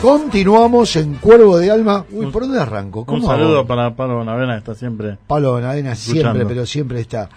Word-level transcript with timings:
Continuamos 0.00 0.94
en 0.94 1.14
Cuervo 1.14 1.58
de 1.58 1.72
Alma. 1.72 2.04
Uy, 2.12 2.26
¿por 2.26 2.42
dónde 2.42 2.60
arranco? 2.60 3.04
Un 3.08 3.20
saludo 3.20 3.66
para 3.66 3.96
Pablo 3.96 4.18
Bonavena, 4.18 4.52
que 4.52 4.58
está 4.58 4.74
siempre. 4.76 5.18
Pablo 5.26 5.50
Bonavena 5.54 5.96
siempre, 5.96 6.46
pero 6.46 6.66
siempre 6.66 7.00
está. 7.00 7.28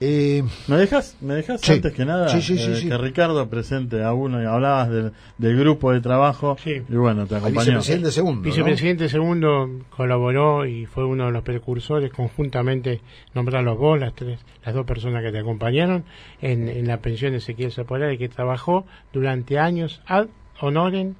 Eh, 0.00 0.42
¿Me 0.66 0.76
dejas, 0.78 1.18
me 1.20 1.34
dejas 1.34 1.68
antes 1.68 1.92
que 1.92 2.06
nada 2.06 2.30
sí, 2.40 2.56
eh, 2.58 2.88
que 2.88 2.96
Ricardo 2.96 3.46
presente 3.50 4.02
a 4.02 4.14
uno 4.14 4.42
y 4.42 4.46
hablabas 4.46 4.88
del, 4.88 5.12
del 5.36 5.58
grupo 5.58 5.92
de 5.92 6.00
trabajo 6.00 6.56
y 6.64 6.94
bueno, 6.94 7.26
te 7.26 7.36
acompañó. 7.36 7.60
Vicepresidente 7.60 8.10
segundo. 8.10 8.40
Vicepresidente 8.40 9.08
segundo 9.10 9.68
colaboró 9.90 10.64
y 10.64 10.86
fue 10.86 11.04
uno 11.04 11.26
de 11.26 11.32
los 11.32 11.42
precursores 11.42 12.10
conjuntamente 12.10 13.02
nombrarlos 13.34 13.76
vos, 13.76 14.00
las 14.00 14.14
tres, 14.14 14.40
las 14.64 14.74
dos 14.74 14.86
personas 14.86 15.22
que 15.22 15.32
te 15.32 15.38
acompañaron 15.38 16.04
en, 16.40 16.70
en 16.70 16.86
la 16.86 16.96
pensión 17.02 17.32
de 17.32 17.38
Ezequiel 17.38 17.72
Zapolar 17.72 18.10
y 18.10 18.16
que 18.16 18.30
trabajó 18.30 18.86
durante 19.12 19.58
años 19.58 20.00
ad 20.06 20.28
honorem 20.62 21.14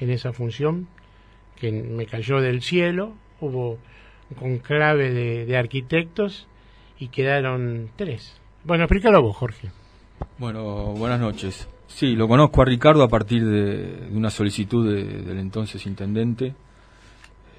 en 0.00 0.10
esa 0.10 0.32
función 0.32 0.88
que 1.56 1.72
me 1.72 2.06
cayó 2.06 2.40
del 2.40 2.62
cielo. 2.62 3.14
Hubo 3.40 3.78
un 4.30 4.36
conclave 4.38 5.12
de, 5.12 5.56
arquitectos 5.56 6.46
y 6.98 7.08
quedaron 7.08 7.90
tres. 7.96 8.40
Bueno, 8.64 8.84
explícalo 8.84 9.22
vos, 9.22 9.36
Jorge. 9.36 9.70
Bueno, 10.38 10.94
buenas 10.94 11.20
noches. 11.20 11.68
Sí, 11.86 12.16
lo 12.16 12.26
conozco 12.26 12.62
a 12.62 12.64
Ricardo 12.64 13.02
a 13.02 13.08
partir 13.08 13.44
de, 13.44 14.08
una 14.12 14.30
solicitud 14.30 14.86
del 14.86 15.38
entonces 15.38 15.86
intendente, 15.86 16.54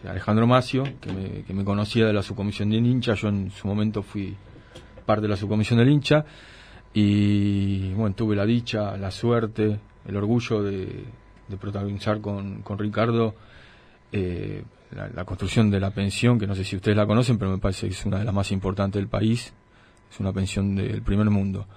Alejandro 0.05 0.47
Macio, 0.47 0.83
que 1.01 1.53
me, 1.53 1.63
conocía 1.63 2.05
de 2.05 2.13
la 2.13 2.21
subcomisión 2.21 2.69
del 2.69 2.85
hincha. 2.85 3.13
Yo 3.13 3.29
en 3.29 3.51
su 3.51 3.67
momento 3.67 4.03
fui 4.03 4.35
parte 5.05 5.23
de 5.23 5.29
la 5.29 5.37
subcomisión 5.37 5.79
del 5.79 5.89
hincha 5.89 6.25
y 6.93 7.93
bueno, 7.93 8.15
tuve 8.15 8.35
la 8.35 8.45
dicha, 8.45 8.97
la 8.97 9.11
suerte, 9.11 9.79
el 10.05 10.15
orgullo 10.15 10.61
de, 10.61 11.05
protagonizar 11.55 12.19
con, 12.19 12.61
con 12.63 12.77
Ricardo 12.77 13.35
eh, 14.11 14.63
la, 14.91 15.25
construcción 15.25 15.69
de 15.69 15.79
la 15.79 15.91
pensión, 15.91 16.39
que 16.39 16.47
no 16.47 16.55
sé 16.55 16.63
si 16.63 16.75
ustedes 16.75 16.95
la 16.95 17.05
conocen, 17.05 17.37
pero 17.37 17.51
me 17.51 17.57
parece 17.57 17.87
que 17.87 17.93
es 17.93 18.05
una 18.05 18.19
de 18.19 18.25
las 18.25 18.33
más 18.33 18.51
importantes 18.51 18.99
del 18.99 19.09
país, 19.09 19.53
es 20.09 20.19
una 20.19 20.31
pensión 20.31 20.75
del 20.75 21.01
primer 21.01 21.29
mundo. 21.29 21.67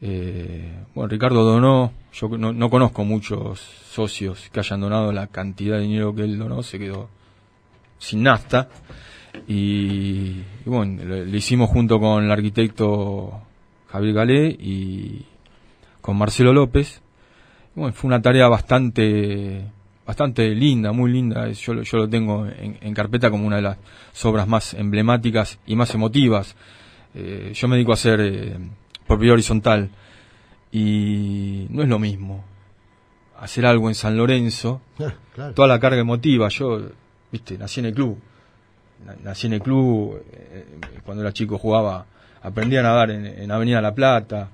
Eh, 0.00 0.84
bueno, 0.94 1.08
Ricardo 1.08 1.44
donó, 1.44 1.92
yo 2.12 2.28
no, 2.28 2.70
conozco 2.70 3.04
muchos 3.04 3.60
socios 3.60 4.50
que 4.52 4.60
hayan 4.60 4.80
donado 4.80 5.12
la 5.12 5.28
cantidad 5.28 5.76
de 5.76 5.82
dinero 5.84 6.14
que 6.14 6.22
él 6.22 6.38
donó, 6.38 6.62
se 6.62 6.78
quedó 6.78 7.08
sin 7.98 8.22
nafta. 8.24 8.68
Y, 9.46 10.42
bueno, 10.66 11.04
lo, 11.04 11.36
hicimos 11.36 11.70
junto 11.70 11.98
con 11.98 12.24
el 12.24 12.30
arquitecto 12.30 13.40
Javier 13.88 14.14
Galé 14.14 14.48
y 14.48 15.24
con 16.02 16.18
Marcelo 16.18 16.52
López. 16.52 17.00
Bueno, 17.74 17.94
fue 17.94 18.08
una 18.08 18.20
tarea 18.20 18.48
bastante 18.48 19.64
bastante 20.06 20.50
linda, 20.54 20.92
muy 20.92 21.10
linda. 21.10 21.50
Yo, 21.52 21.82
yo 21.82 21.98
lo 21.98 22.08
tengo 22.08 22.46
en, 22.46 22.94
carpeta 22.94 23.30
como 23.30 23.46
una 23.46 23.56
de 23.56 23.62
las 23.62 23.78
obras 24.24 24.46
más 24.46 24.74
emblemáticas 24.74 25.58
y 25.66 25.74
más 25.74 25.94
emotivas. 25.94 26.54
Eh, 27.14 27.52
yo 27.54 27.68
me 27.68 27.76
dedico 27.76 27.92
a 27.92 27.94
hacer 27.94 28.20
eh, 28.20 28.58
por 29.06 29.18
vía 29.18 29.32
horizontal 29.32 29.90
y 30.70 31.66
no 31.70 31.82
es 31.82 31.88
lo 31.88 31.98
mismo 31.98 32.44
hacer 33.38 33.66
algo 33.66 33.88
en 33.88 33.94
San 33.94 34.16
Lorenzo, 34.16 34.80
ah, 35.00 35.50
toda 35.54 35.66
la 35.66 35.80
carga 35.80 36.00
emotiva. 36.00 36.48
Yo, 36.48 36.80
viste, 37.30 37.56
nací 37.56 37.80
en 37.80 37.86
el 37.86 37.94
club. 37.94 38.18
Nací 39.24 39.48
en 39.48 39.54
el 39.54 39.62
club, 39.62 40.22
eh, 40.30 40.78
cuando 41.04 41.22
era 41.22 41.32
chico 41.32 41.58
jugaba, 41.58 42.06
aprendí 42.40 42.76
a 42.76 42.82
nadar 42.82 43.10
en 43.10 43.50
Avenida 43.50 43.80
La 43.80 43.94
Plata 43.94 44.48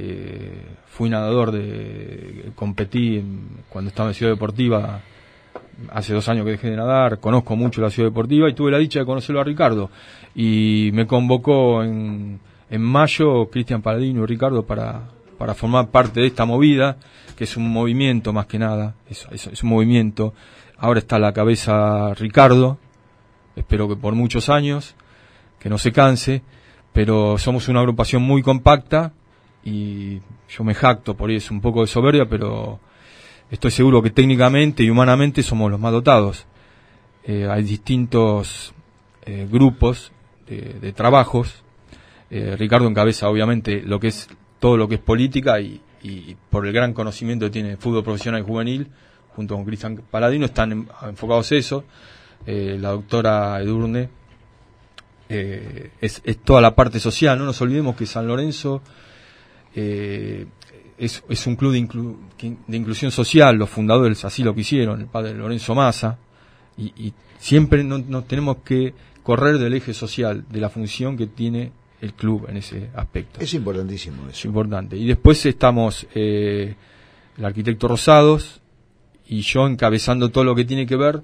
eh, 0.00 0.62
fui 0.86 1.10
nadador 1.10 1.50
de 1.50 2.52
competí 2.54 3.20
cuando 3.68 3.88
estaba 3.88 4.10
en 4.10 4.14
Ciudad 4.14 4.30
Deportiva 4.30 5.00
hace 5.90 6.14
dos 6.14 6.28
años 6.28 6.44
que 6.44 6.52
dejé 6.52 6.70
de 6.70 6.76
nadar 6.76 7.18
conozco 7.18 7.56
mucho 7.56 7.80
la 7.80 7.90
Ciudad 7.90 8.10
Deportiva 8.10 8.48
y 8.48 8.54
tuve 8.54 8.70
la 8.70 8.78
dicha 8.78 9.00
de 9.00 9.06
conocerlo 9.06 9.40
a 9.40 9.44
Ricardo. 9.44 9.90
Y 10.36 10.90
me 10.92 11.04
convocó 11.08 11.82
en, 11.82 12.38
en 12.70 12.80
mayo 12.80 13.46
Cristian 13.50 13.82
Paladino 13.82 14.22
y 14.22 14.26
Ricardo 14.26 14.64
para, 14.64 15.02
para 15.36 15.54
formar 15.54 15.88
parte 15.88 16.20
de 16.20 16.28
esta 16.28 16.44
movida 16.44 16.96
que 17.36 17.42
es 17.42 17.56
un 17.56 17.68
movimiento 17.68 18.32
más 18.32 18.46
que 18.46 18.60
nada 18.60 18.94
es, 19.10 19.26
es 19.32 19.62
un 19.64 19.70
movimiento. 19.70 20.32
Ahora 20.76 21.00
está 21.00 21.16
a 21.16 21.20
la 21.20 21.32
cabeza 21.32 22.14
Ricardo 22.14 22.78
espero 23.56 23.88
que 23.88 23.96
por 23.96 24.14
muchos 24.14 24.48
años 24.48 24.94
que 25.58 25.68
no 25.68 25.76
se 25.76 25.90
canse 25.90 26.42
pero 26.92 27.36
somos 27.36 27.66
una 27.66 27.80
agrupación 27.80 28.22
muy 28.22 28.42
compacta 28.42 29.12
y 29.68 30.22
yo 30.48 30.64
me 30.64 30.74
jacto 30.74 31.14
por 31.14 31.30
eso, 31.30 31.52
un 31.52 31.60
poco 31.60 31.82
de 31.82 31.88
soberbia, 31.88 32.26
pero 32.26 32.80
estoy 33.50 33.70
seguro 33.70 34.02
que 34.02 34.10
técnicamente 34.10 34.82
y 34.82 34.90
humanamente 34.90 35.42
somos 35.42 35.70
los 35.70 35.78
más 35.78 35.92
dotados. 35.92 36.46
Eh, 37.24 37.46
hay 37.48 37.62
distintos 37.62 38.72
eh, 39.26 39.46
grupos 39.50 40.12
de, 40.46 40.92
trabajos. 40.92 41.62
Eh, 42.30 42.56
Ricardo 42.56 42.88
encabeza 42.88 43.28
obviamente 43.28 43.82
lo 43.82 44.00
que 44.00 44.08
es 44.08 44.28
todo 44.58 44.78
lo 44.78 44.88
que 44.88 44.94
es 44.94 45.00
política 45.00 45.60
y, 45.60 45.82
por 46.48 46.66
el 46.66 46.72
gran 46.72 46.94
conocimiento 46.94 47.46
que 47.46 47.50
tiene 47.50 47.76
fútbol 47.76 48.04
profesional 48.04 48.40
y 48.40 48.44
juvenil, 48.44 48.86
junto 49.34 49.56
con 49.56 49.64
Cristian 49.64 50.00
Paladino, 50.10 50.46
están 50.46 50.88
enfocados 51.02 51.52
en 51.52 51.58
eso. 51.58 51.84
la 52.46 52.90
doctora 52.90 53.60
Edurne 53.60 54.08
es 55.28 56.22
toda 56.44 56.62
la 56.62 56.74
parte 56.74 56.98
social. 56.98 57.38
No 57.38 57.44
nos 57.44 57.60
olvidemos 57.60 57.94
que 57.96 58.06
San 58.06 58.26
Lorenzo 58.26 58.80
eh, 59.74 60.46
es, 60.98 61.22
es, 61.28 61.46
un 61.46 61.56
club 61.56 61.72
de, 61.72 62.56
de, 62.66 62.76
inclusión 62.76 63.10
social, 63.10 63.56
los 63.56 63.70
fundadores 63.70 64.24
así 64.24 64.42
lo 64.42 64.54
quisieron, 64.54 65.00
el 65.00 65.06
padre 65.06 65.34
Lorenzo 65.34 65.74
Massa, 65.74 66.18
y, 66.76 67.12
siempre 67.38 67.84
no, 67.84 68.22
tenemos 68.24 68.58
que 68.64 68.94
correr 69.22 69.58
del 69.58 69.74
eje 69.74 69.94
social, 69.94 70.44
de 70.48 70.60
la 70.60 70.70
función 70.70 71.16
que 71.16 71.26
tiene 71.26 71.72
el 72.00 72.14
club 72.14 72.46
en 72.48 72.56
ese 72.56 72.90
aspecto. 72.94 73.40
Es 73.40 73.54
importantísimo 73.54 74.22
eso. 74.22 74.30
Es 74.30 74.44
importante. 74.44 74.96
Y 74.96 75.06
después 75.06 75.44
estamos 75.46 76.06
eh, 76.14 76.74
el 77.36 77.44
arquitecto 77.44 77.88
Rosados 77.88 78.60
y 79.26 79.40
yo 79.40 79.66
encabezando 79.66 80.30
todo 80.30 80.44
lo 80.44 80.54
que 80.54 80.64
tiene 80.64 80.86
que 80.86 80.96
ver 80.96 81.22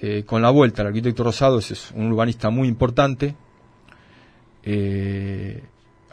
eh, 0.00 0.24
con 0.24 0.42
la 0.42 0.50
vuelta. 0.50 0.82
El 0.82 0.88
arquitecto 0.88 1.24
Rosados 1.24 1.70
es 1.70 1.90
un 1.94 2.12
urbanista 2.12 2.50
muy 2.50 2.68
importante. 2.68 3.34
Eh, 4.62 5.62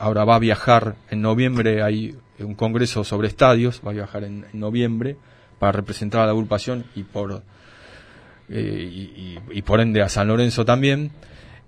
ahora 0.03 0.25
va 0.25 0.36
a 0.36 0.40
viajar 0.40 0.96
en 1.09 1.22
noviembre, 1.22 1.81
hay 1.81 2.14
un 2.40 2.56
congreso 2.56 3.06
sobre 3.06 3.30
estadios, 3.30 3.81
va 3.88 3.91
a 3.91 3.94
viajar 3.94 4.25
en, 4.25 4.46
noviembre 4.52 5.16
para 5.59 5.72
representar 5.72 6.22
a 6.22 6.25
la 6.25 6.34
agrupación 6.34 6.84
y 6.94 7.03
por, 7.03 7.41
eh, 8.50 9.40
y, 9.50 9.62
por 9.62 9.80
ende 9.80 10.02
a 10.02 10.09
San 10.09 10.28
Lorenzo 10.28 10.66
también. 10.66 11.12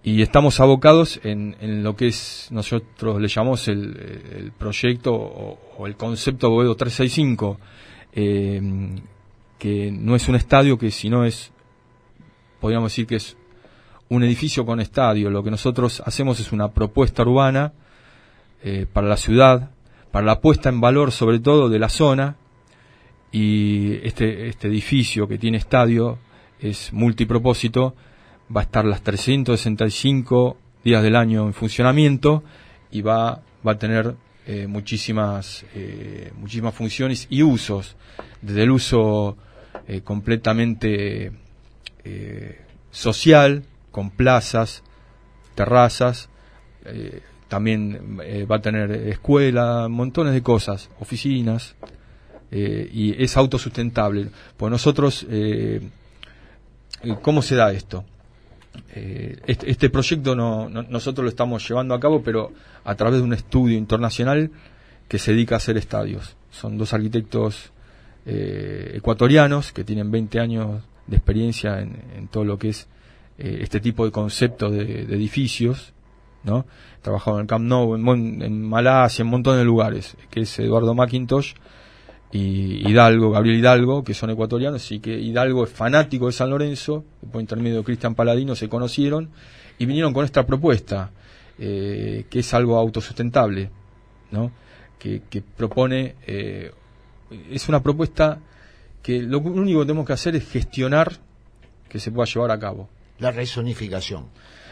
Y 0.04 0.22
estamos 0.22 0.60
abocados 0.60 1.22
en, 1.24 1.56
lo 1.82 1.96
que 1.96 2.08
es, 2.08 2.50
nosotros 2.52 3.22
le 3.22 3.30
llamamos 3.30 3.70
el, 3.70 4.52
proyecto 4.58 5.14
o, 5.14 5.88
el 5.88 5.96
concepto 5.96 6.50
Boedo 6.50 6.76
365, 6.76 7.58
eh, 8.14 8.62
que 9.58 9.92
no 9.92 10.14
es 10.14 10.28
un 10.28 10.36
estadio, 10.36 10.78
que 10.78 10.92
si 10.92 11.10
no 11.10 11.24
es, 11.24 11.54
podríamos 12.60 12.92
decir 12.92 13.08
que 13.08 13.16
es 13.16 13.38
un 14.10 14.24
edificio 14.24 14.66
con 14.66 14.82
estadio. 14.82 15.30
Lo 15.30 15.42
que 15.42 15.52
nosotros 15.52 16.04
hacemos 16.06 16.42
es 16.42 16.52
una 16.52 16.72
propuesta 16.74 17.24
urbana 17.24 17.72
eh, 18.68 18.88
para 18.92 19.08
la 19.08 19.16
ciudad, 19.16 19.70
para 20.10 20.26
la 20.26 20.42
puesta 20.42 20.70
en 20.70 20.82
valor 20.82 21.12
sobre 21.12 21.38
todo 21.38 21.70
de 21.70 21.78
la 21.78 21.88
zona. 21.88 22.36
Y 23.32 23.98
este, 24.02 24.48
este 24.48 24.70
edificio 24.70 25.28
que 25.28 25.38
tiene 25.38 25.60
estadio 25.60 26.18
es 26.60 26.92
multipropósito, 26.92 27.94
va 28.50 28.62
a 28.62 28.64
estar 28.64 28.84
las 28.84 29.04
365 29.04 30.58
días 30.84 31.04
del 31.04 31.16
año 31.16 31.46
en 31.46 31.54
funcionamiento 31.54 32.44
y 32.90 33.02
va, 33.02 33.44
va 33.68 33.74
a 33.74 33.78
tener 33.78 34.16
eh, 34.48 34.66
muchísimas, 34.66 35.64
eh, 35.76 36.32
muchísimas 36.36 36.74
funciones 36.74 37.28
y 37.30 37.44
usos, 37.44 37.96
desde 38.42 38.64
el 38.64 38.72
uso 38.72 39.38
completamente 40.04 41.32
social, 42.90 43.64
con 43.92 44.10
plazas, 44.10 44.82
terrazas, 45.54 46.30
también 47.56 48.20
eh, 48.22 48.44
va 48.44 48.58
a 48.58 48.62
tener 48.62 48.92
escuela, 48.92 49.88
montones 49.88 50.34
de 50.34 50.42
cosas, 50.42 50.90
oficinas, 51.00 51.74
eh, 52.52 52.90
y 52.92 53.24
es 53.24 53.38
autosustentable. 53.38 54.28
Pues 54.58 54.70
nosotros, 54.70 55.26
eh, 55.30 55.80
¿cómo 57.22 57.42
se 57.42 57.56
da 57.56 57.72
esto? 57.72 58.04
Este, 58.94 59.72
este, 59.72 59.90
proyecto 59.90 60.36
no, 60.36 60.68
nosotros 60.68 61.24
lo 61.24 61.30
estamos 61.30 61.66
llevando 61.66 61.94
a 61.94 62.00
cabo, 62.02 62.22
pero 62.22 62.52
a 62.84 62.94
través 62.96 63.20
de 63.20 63.24
un 63.24 63.32
estudio 63.32 63.78
internacional 63.78 64.52
que 65.08 65.18
se 65.18 65.32
dedica 65.32 65.56
a 65.56 65.60
hacer 65.60 65.78
estadios. 65.78 66.36
Son 66.52 66.78
dos 66.78 66.92
arquitectos 66.92 67.72
ecuatorianos 68.26 69.72
que 69.72 69.86
tienen 69.86 70.12
20 70.12 70.40
años 70.42 70.84
de 71.08 71.16
experiencia 71.16 71.80
en, 71.80 72.28
todo 72.30 72.44
lo 72.44 72.60
que 72.60 72.68
es 72.68 72.90
este 73.38 73.80
tipo 73.80 74.04
de 74.04 74.12
concepto 74.12 74.70
de 74.70 75.04
edificios 75.04 75.95
¿no? 76.46 76.66
Trabajado 77.02 77.38
en 77.38 77.42
el 77.42 77.48
Camp 77.48 77.66
Nou, 77.66 77.96
en, 77.96 78.64
Malasia, 78.64 79.24
en 79.24 79.28
un 79.28 79.32
montón 79.32 79.58
de 79.58 79.66
lugares, 79.66 80.16
que 80.30 80.42
es 80.42 80.60
Eduardo 80.60 80.94
McIntosh 80.94 81.54
y 82.32 82.88
Hidalgo, 82.90 83.32
Gabriel 83.32 83.60
Hidalgo, 83.60 84.04
que 84.04 84.14
son 84.14 84.30
ecuatorianos, 84.30 84.92
y 84.92 85.00
que 85.00 85.20
Hidalgo 85.20 85.66
es 85.66 85.72
fanático 85.72 86.28
de 86.28 86.32
San 86.32 86.50
Lorenzo, 86.50 87.04
por 87.32 87.42
intermedio 87.42 87.78
de 87.78 87.84
Cristian 87.84 88.16
Paladino 88.16 88.56
se 88.56 88.70
conocieron 88.70 89.30
y 89.78 89.86
vinieron 89.86 90.14
con 90.14 90.26
esta 90.26 90.46
propuesta, 90.46 91.12
eh, 91.58 92.26
que 92.30 92.40
es 92.40 92.54
algo 92.54 92.78
autosustentable, 92.78 93.70
¿no? 94.32 94.52
que, 95.30 95.44
propone, 95.56 96.16
eh, 96.26 96.72
es 97.52 97.70
una 97.70 97.82
propuesta 97.82 98.40
que 99.04 99.22
lo 99.22 99.40
único 99.40 99.82
que 99.82 99.86
tenemos 99.86 100.08
que 100.08 100.14
hacer 100.14 100.36
es 100.36 100.50
gestionar 100.50 101.14
que 101.88 102.00
se 102.00 102.12
pueda 102.12 102.26
llevar 102.26 102.52
a 102.52 102.60
cabo. 102.60 102.90
La 103.20 103.32
resonificación. 103.32 104.26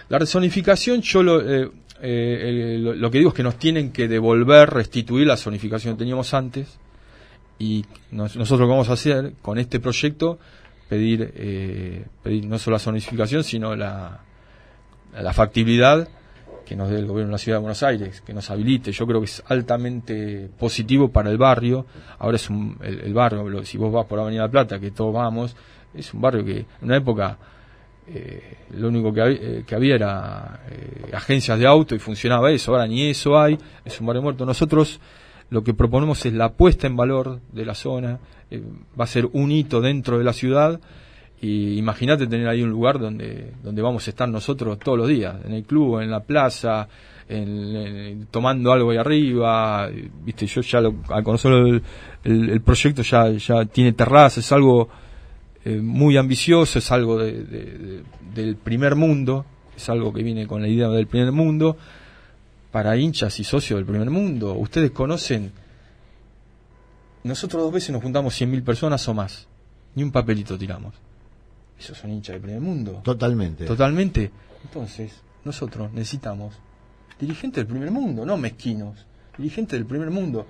La 0.09 0.19
resonificación, 0.19 1.01
yo 1.01 1.23
lo, 1.23 1.41
eh, 1.41 2.77
lo, 2.79 3.11
que 3.11 3.17
digo 3.17 3.29
es 3.29 3.35
que 3.35 3.43
nos 3.43 3.57
tienen 3.57 3.91
que 3.91 4.07
devolver, 4.07 4.69
restituir 4.69 5.27
la 5.27 5.37
zonificación 5.37 5.95
que 5.95 5.99
teníamos 5.99 6.33
antes, 6.33 6.79
y 7.59 7.85
nosotros 8.11 8.59
lo 8.59 8.65
que 8.65 8.71
vamos 8.71 8.89
a 8.89 8.93
hacer 8.93 9.33
con 9.41 9.57
este 9.57 9.79
proyecto, 9.79 10.39
pedir, 10.89 11.31
eh, 11.35 12.05
pedir 12.21 12.45
no 12.45 12.59
solo 12.59 12.75
la 12.75 12.79
zonificación, 12.79 13.43
sino 13.43 13.75
la, 13.75 14.21
la 15.13 15.33
factibilidad 15.33 16.09
que 16.65 16.75
nos 16.75 16.89
dé 16.89 16.99
el 16.99 17.05
gobierno 17.05 17.29
de 17.29 17.33
la 17.33 17.37
ciudad 17.37 17.57
de 17.57 17.61
Buenos 17.61 17.83
Aires, 17.83 18.21
que 18.21 18.33
nos 18.33 18.49
habilite. 18.49 18.91
Yo 18.91 19.05
creo 19.05 19.19
que 19.19 19.25
es 19.25 19.43
altamente 19.47 20.49
positivo 20.57 21.09
para 21.09 21.29
el 21.29 21.37
barrio. 21.37 21.85
Ahora 22.19 22.37
es 22.37 22.49
un, 22.49 22.77
el, 22.81 23.13
barrio, 23.13 23.63
si 23.65 23.77
vos 23.77 23.91
vas 23.91 24.05
por 24.05 24.19
Avenida 24.19 24.47
Plata, 24.49 24.79
que 24.79 24.91
todos 24.91 25.13
vamos, 25.13 25.55
es 25.93 26.13
un 26.13 26.21
barrio 26.21 26.43
que 26.43 26.59
en 26.59 26.67
una 26.81 26.97
época 26.97 27.37
eh, 28.07 28.57
lo 28.75 28.89
único 28.89 29.13
que, 29.13 29.21
había, 29.21 29.37
eh, 29.41 29.63
que 29.65 29.75
había 29.75 29.95
era 29.95 30.59
agencias 31.13 31.57
de 31.57 31.65
auto 31.65 31.95
y 31.95 31.99
funcionaba 31.99 32.51
eso. 32.51 32.71
Ahora 32.71 32.87
ni 32.87 33.09
eso 33.09 33.39
hay, 33.39 33.57
es 33.85 33.99
un 33.99 34.07
barrio 34.07 34.21
muerto. 34.21 34.45
Nosotros 34.45 34.99
lo 35.49 35.63
que 35.63 35.73
proponemos 35.73 36.25
es 36.25 36.33
la 36.33 36.53
puesta 36.53 36.87
en 36.87 36.95
valor 36.95 37.39
de 37.51 37.65
la 37.65 37.75
zona, 37.75 38.19
eh, 38.49 38.61
va 38.99 39.03
a 39.05 39.07
ser 39.07 39.27
un 39.33 39.51
hito 39.51 39.81
dentro 39.81 40.17
de 40.17 40.23
la 40.23 40.33
ciudad 40.33 40.79
y 41.39 41.77
imagínate 41.77 42.27
tener 42.27 42.47
ahí 42.47 42.61
un 42.61 42.69
lugar 42.69 42.99
donde, 42.99 43.53
donde 43.61 43.81
vamos 43.81 44.07
a 44.07 44.09
estar 44.09 44.27
nosotros 44.27 44.79
todos 44.79 44.97
los 44.97 45.07
días, 45.07 45.35
en 45.45 45.53
el 45.53 45.63
club, 45.63 45.99
en 45.99 46.09
la 46.09 46.21
plaza, 46.21 46.87
tomando 48.31 48.71
algo 48.71 48.91
ahí 48.91 48.97
arriba, 48.97 49.89
viste, 50.23 50.45
yo 50.45 50.61
ya 50.61 50.79
lo, 50.79 50.95
al 51.09 51.23
conocer 51.23 51.81
el, 52.23 52.61
proyecto 52.61 53.01
ya, 53.01 53.29
ya 53.31 53.65
tiene 53.65 53.91
terraza, 53.91 54.39
es 54.39 54.51
algo 54.53 54.87
eh, 55.65 55.77
muy 55.77 56.17
ambicioso, 56.17 56.79
es 56.79 56.91
algo 56.91 57.17
del 57.19 58.57
primer 58.61 58.95
mundo, 58.95 59.45
es 59.75 59.89
algo 59.89 60.13
que 60.13 60.23
viene 60.23 60.45
con 60.45 60.61
la 60.61 60.67
idea 60.67 60.89
del 60.89 61.07
primer 61.07 61.31
mundo, 61.31 61.77
para 62.71 62.97
hinchas 62.97 63.39
y 63.39 63.43
socios 63.43 63.77
del 63.77 63.85
primer 63.85 64.09
mundo. 64.09 64.53
Ustedes 64.55 64.91
conocen, 64.91 65.51
nosotros 67.23 67.63
dos 67.63 67.73
veces 67.73 67.91
nos 67.91 68.01
juntamos 68.01 68.39
100.000 68.39 68.63
personas 68.63 69.07
o 69.07 69.13
más, 69.13 69.47
ni 69.95 70.03
un 70.03 70.11
papelito 70.11 70.57
tiramos. 70.57 70.95
Esos 71.79 71.97
son 71.97 72.11
hinchas 72.11 72.33
del 72.33 72.41
primer 72.41 72.61
mundo. 72.61 73.01
Totalmente. 73.03 73.65
Totalmente. 73.65 74.31
Entonces, 74.63 75.13
nosotros 75.45 75.91
necesitamos 75.93 76.55
dirigentes 77.19 77.57
del 77.57 77.67
primer 77.67 77.91
mundo, 77.91 78.25
no 78.25 78.37
mezquinos, 78.37 79.05
dirigentes 79.37 79.77
del 79.79 79.85
primer 79.85 80.09
mundo. 80.09 80.45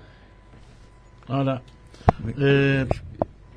Ahora, 1.28 1.62
eh, 2.38 2.86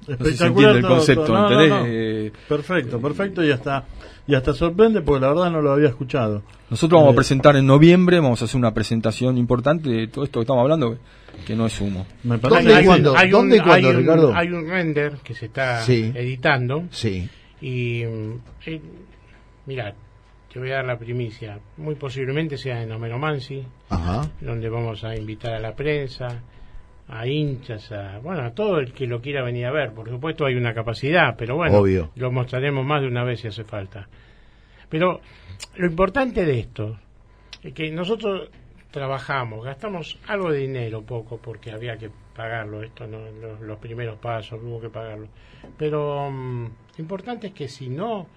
espectacular 0.08 0.76
el 0.78 0.84
concepto, 0.84 1.50
eh, 1.86 2.32
perfecto, 2.48 3.02
perfecto 3.02 3.44
y 3.44 3.52
hasta 3.52 3.86
y 4.28 4.36
hasta 4.36 4.54
sorprende 4.54 5.02
porque 5.02 5.22
la 5.22 5.30
verdad 5.30 5.52
no 5.52 5.62
lo 5.62 5.72
había 5.72 5.88
escuchado. 5.88 6.44
Nosotros 6.70 7.00
vamos 7.00 7.12
a 7.12 7.14
eh, 7.14 7.16
presentar 7.16 7.56
en 7.56 7.66
noviembre, 7.66 8.20
vamos 8.20 8.42
a 8.42 8.46
hacer 8.46 8.58
una 8.58 8.74
presentación 8.74 9.38
importante 9.38 9.90
de 9.90 10.08
todo 10.08 10.26
esto 10.26 10.40
que 10.40 10.44
estamos 10.44 10.62
hablando, 10.62 10.98
que, 11.46 11.56
no 11.56 11.66
es 11.66 11.80
humo. 11.80 12.06
¿Dónde 12.24 12.82
y 12.82 12.86
cuándo, 12.86 13.18
hay, 13.18 13.30
¿Dónde 13.30 13.62
cuándo, 13.62 13.94
Ricardo? 13.94 14.36
Hay 14.36 14.50
un 14.50 14.68
render 14.68 15.18
que 15.24 15.34
se 15.34 15.46
está 15.46 15.86
editando. 15.86 16.84
Sí. 16.92 17.30
Y, 17.62 18.02
eh, 18.02 18.82
mira, 19.66 19.96
te 20.52 20.60
voy 20.60 20.72
a 20.72 20.76
dar 20.76 20.86
la 20.86 21.00
primicia. 21.00 21.60
Muy 21.78 21.96
posiblemente 21.96 22.58
sea 22.58 22.84
en 22.84 22.92
Homero 22.92 23.18
Mansi, 23.18 23.64
donde 24.42 24.68
vamos 24.68 25.06
a 25.06 25.16
invitar 25.16 25.54
a 25.54 25.60
la 25.60 25.74
prensa 25.74 26.42
a 27.08 27.28
hinchas, 27.28 27.92
a, 27.92 28.20
bueno, 28.20 28.44
a 28.44 28.52
todo 28.52 28.80
el 28.80 28.94
que 28.94 29.08
lo 29.08 29.22
quiera 29.22 29.44
venir 29.44 29.66
a 29.66 29.72
ver. 29.72 29.94
Por 29.94 30.10
supuesto 30.10 30.46
hay 30.46 30.56
una 30.56 30.74
capacidad, 30.74 31.36
pero 31.38 31.56
bueno, 31.56 31.84
lo 32.16 32.32
mostraremos 32.32 32.86
más 32.86 33.02
de 33.02 33.08
una 33.08 33.24
vez 33.24 33.42
si 33.42 33.48
hace 33.48 33.64
falta. 33.64 34.08
Pero 34.90 35.22
lo 35.76 35.88
importante 35.88 36.46
de 36.46 36.60
esto 36.60 37.00
es 37.64 37.74
que 37.74 37.92
nosotros 37.92 38.50
trabajamos, 38.92 39.66
gastamos 39.66 40.18
algo 40.28 40.52
de 40.52 40.60
dinero, 40.60 41.02
poco, 41.02 41.38
porque 41.38 41.72
había 41.72 41.98
que 41.98 42.10
pagarlo, 42.36 42.84
esto 42.84 43.08
no, 43.08 43.20
los, 43.62 43.80
primeros 43.80 44.18
pasos 44.20 44.60
hubo 44.64 44.80
que 44.80 44.90
pagarlo. 44.90 45.28
Pero 45.78 46.30
lo 46.30 46.72
importante 46.98 47.48
es 47.48 47.54
que 47.54 47.68
si 47.68 47.90
no, 47.90 48.28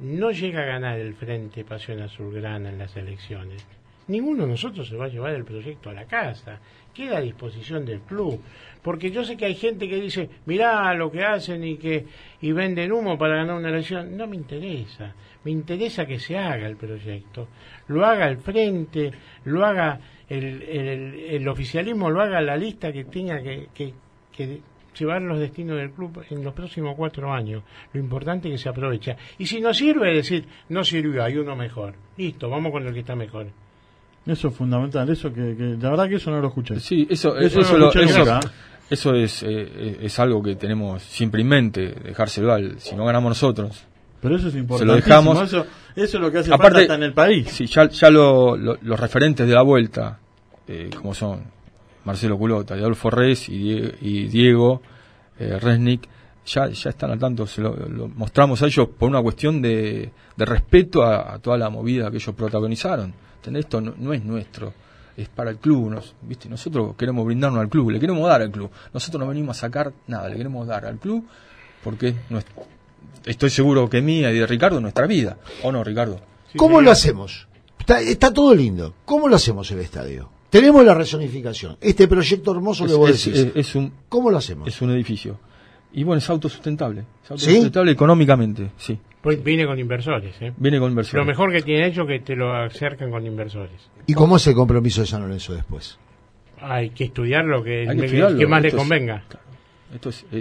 no 0.00 0.30
llega 0.30 0.62
a 0.62 0.66
ganar 0.66 0.98
el 0.98 1.14
Frente 1.14 1.64
Pasión 1.64 2.00
Azulgrana 2.00 2.70
en 2.70 2.78
las 2.78 2.96
elecciones, 2.96 3.66
ninguno 4.08 4.44
de 4.44 4.50
nosotros 4.50 4.88
se 4.88 4.96
va 4.96 5.06
a 5.06 5.08
llevar 5.08 5.34
el 5.34 5.44
proyecto 5.44 5.90
a 5.90 5.94
la 5.94 6.04
casa 6.06 6.60
queda 6.94 7.18
a 7.18 7.20
disposición 7.20 7.84
del 7.84 8.00
club. 8.00 8.40
Porque 8.82 9.10
yo 9.10 9.24
sé 9.24 9.36
que 9.36 9.46
hay 9.46 9.54
gente 9.54 9.88
que 9.88 10.00
dice, 10.00 10.30
mirá 10.46 10.94
lo 10.94 11.10
que 11.10 11.22
hacen 11.22 11.64
y 11.64 11.76
que 11.76 12.06
y 12.40 12.52
venden 12.52 12.92
humo 12.92 13.18
para 13.18 13.36
ganar 13.36 13.56
una 13.56 13.68
elección. 13.68 14.16
No 14.16 14.26
me 14.26 14.36
interesa. 14.36 15.14
Me 15.42 15.50
interesa 15.50 16.06
que 16.06 16.18
se 16.18 16.38
haga 16.38 16.66
el 16.66 16.76
proyecto. 16.76 17.48
Lo 17.88 18.06
haga 18.06 18.28
el 18.28 18.38
frente, 18.38 19.10
lo 19.44 19.64
haga 19.64 19.98
el, 20.28 20.62
el, 20.62 21.48
oficialismo, 21.48 22.10
lo 22.10 22.22
haga 22.22 22.40
la 22.40 22.56
lista 22.56 22.92
que 22.92 23.04
tenga 23.04 23.42
que, 23.42 23.68
que, 23.74 24.60
llevar 24.98 25.20
los 25.22 25.40
destinos 25.40 25.76
del 25.76 25.90
club 25.90 26.24
en 26.30 26.44
los 26.44 26.54
próximos 26.54 26.94
cuatro 26.96 27.32
años. 27.32 27.62
Lo 27.92 28.00
importante 28.00 28.48
es 28.48 28.54
que 28.54 28.58
se 28.58 28.68
aprovecha. 28.68 29.16
Y 29.38 29.46
si 29.46 29.60
no 29.60 29.74
sirve, 29.74 30.14
decir, 30.14 30.46
no 30.68 30.84
sirvió, 30.84 31.24
hay 31.24 31.36
uno 31.36 31.56
mejor. 31.56 31.94
Listo, 32.16 32.48
vamos 32.48 32.70
con 32.70 32.86
el 32.86 32.92
que 32.94 33.00
está 33.00 33.16
mejor. 33.16 33.63
Eso 34.26 34.48
es 34.48 34.54
fundamental, 34.54 35.08
eso 35.10 35.32
que, 35.32 35.76
la 35.80 35.90
verdad 35.90 36.08
que 36.08 36.14
eso 36.16 36.30
no 36.30 36.40
lo 36.40 36.48
escuché. 36.48 36.80
Sí, 36.80 37.06
eso, 37.10 37.36
eso, 37.36 37.60
eso, 38.90 39.14
es, 39.14 39.42
eh, 39.42 39.98
es 40.00 40.18
algo 40.18 40.42
que 40.42 40.56
tenemos 40.56 41.02
siempre 41.02 41.42
en 41.42 41.48
mente, 41.48 41.94
dejárselo 42.02 42.52
al, 42.52 42.80
si 42.80 42.96
no 42.96 43.04
ganamos 43.04 43.30
nosotros. 43.30 43.84
Pero 44.22 44.36
eso 44.36 44.48
es 44.48 44.54
importante. 44.54 44.78
Se 44.78 44.86
lo 44.86 44.94
dejamos. 44.94 45.42
Eso, 45.42 45.66
eso 45.94 46.16
es 46.16 46.22
lo 46.22 46.32
que 46.32 46.38
hace 46.38 46.54
Aparte, 46.54 46.78
falta 46.78 46.94
en 46.94 47.02
el 47.02 47.12
país. 47.12 47.50
Sí, 47.50 47.66
ya, 47.66 47.90
ya 47.90 48.08
los 48.08 48.98
referentes 48.98 49.46
de 49.46 49.52
la 49.52 49.60
vuelta, 49.60 50.18
eh, 50.66 50.88
como 50.96 51.12
son 51.12 51.42
Marcelo 52.06 52.38
Culota, 52.38 52.72
Adolfo 52.72 53.10
Reyes 53.10 53.50
y, 53.50 54.28
Diego 54.28 54.80
eh, 55.38 55.58
Resnick, 55.60 56.08
ya, 56.46 56.68
ya 56.68 56.90
están 56.90 57.10
al 57.10 57.18
tanto, 57.18 57.46
se 57.46 57.60
lo, 57.60 57.76
mostramos 58.14 58.62
a 58.62 58.66
ellos 58.66 58.88
por 58.98 59.10
una 59.10 59.20
cuestión 59.22 59.60
de, 59.60 60.10
de 60.34 60.44
respeto 60.46 61.02
a, 61.02 61.34
a, 61.34 61.38
toda 61.38 61.58
la 61.58 61.68
movida 61.68 62.10
que 62.10 62.16
ellos 62.16 62.34
protagonizaron. 62.34 63.12
Esto 63.56 63.80
no, 63.80 64.12
es 64.12 64.24
nuestro, 64.24 64.72
es 65.16 65.28
para 65.28 65.50
el 65.50 65.58
club. 65.58 65.90
Nos, 65.90 66.14
¿viste? 66.22 66.48
Nosotros 66.48 66.94
queremos 66.96 67.24
brindarnos 67.26 67.60
al 67.60 67.68
club, 67.68 67.90
le 67.90 68.00
queremos 68.00 68.28
dar 68.28 68.42
al 68.42 68.50
club. 68.50 68.70
Nosotros 68.92 69.20
no 69.20 69.28
venimos 69.28 69.56
a 69.58 69.60
sacar 69.60 69.92
nada, 70.06 70.28
le 70.28 70.36
queremos 70.36 70.66
dar 70.66 70.86
al 70.86 70.98
club 70.98 71.24
porque 71.82 72.14
estoy 73.26 73.50
seguro 73.50 73.88
que 73.88 74.00
mía 74.00 74.32
y 74.32 74.38
de 74.38 74.46
Ricardo 74.46 74.80
nuestra 74.80 75.06
vida. 75.06 75.36
¿O 75.62 75.70
no, 75.70 75.84
Ricardo? 75.84 76.18
¿Cómo 76.56 76.80
lo 76.80 76.90
hacemos? 76.90 77.46
Está, 77.86 78.32
todo 78.32 78.54
lindo. 78.54 78.94
¿Cómo 79.04 79.28
lo 79.28 79.36
hacemos 79.36 79.70
el 79.70 79.80
estadio? 79.80 80.30
Tenemos 80.48 80.84
la 80.84 80.94
resonificación. 80.94 81.76
Este 81.80 82.08
proyecto 82.08 82.52
hermoso 82.52 82.86
que 82.86 82.94
vos 82.94 83.10
decís. 83.10 83.52
Es, 83.54 83.74
un, 83.74 83.92
¿Cómo 84.08 84.30
lo 84.30 84.38
hacemos? 84.38 84.66
Es 84.66 84.80
un 84.80 84.90
edificio. 84.92 85.38
Y 85.92 86.02
bueno, 86.04 86.18
es 86.18 86.30
autosustentable. 86.30 87.04
Es 87.24 87.30
autosustentable 87.30 87.92
económicamente, 87.92 88.70
sí. 88.78 88.98
Pues 89.24 89.42
viene 89.42 89.64
con 89.64 89.78
inversores. 89.78 90.34
¿eh? 90.42 90.52
Viene 90.58 90.78
con 90.78 90.90
inversores. 90.90 91.18
Lo 91.18 91.24
mejor 91.24 91.50
que 91.50 91.62
tiene 91.62 91.86
hecho 91.86 92.04
que 92.06 92.20
te 92.20 92.36
lo 92.36 92.54
acercan 92.54 93.10
con 93.10 93.26
inversores. 93.26 93.90
¿Y 94.06 94.12
cómo 94.12 94.36
es 94.36 94.46
el 94.48 94.54
compromiso 94.54 95.00
de 95.00 95.06
San 95.06 95.22
Lorenzo 95.22 95.54
después? 95.54 95.98
Hay 96.60 96.90
que 96.90 97.04
estudiar 97.04 97.46
lo 97.46 97.64
que, 97.64 97.86
más 98.46 98.62
le 98.62 98.72
convenga. 98.72 99.24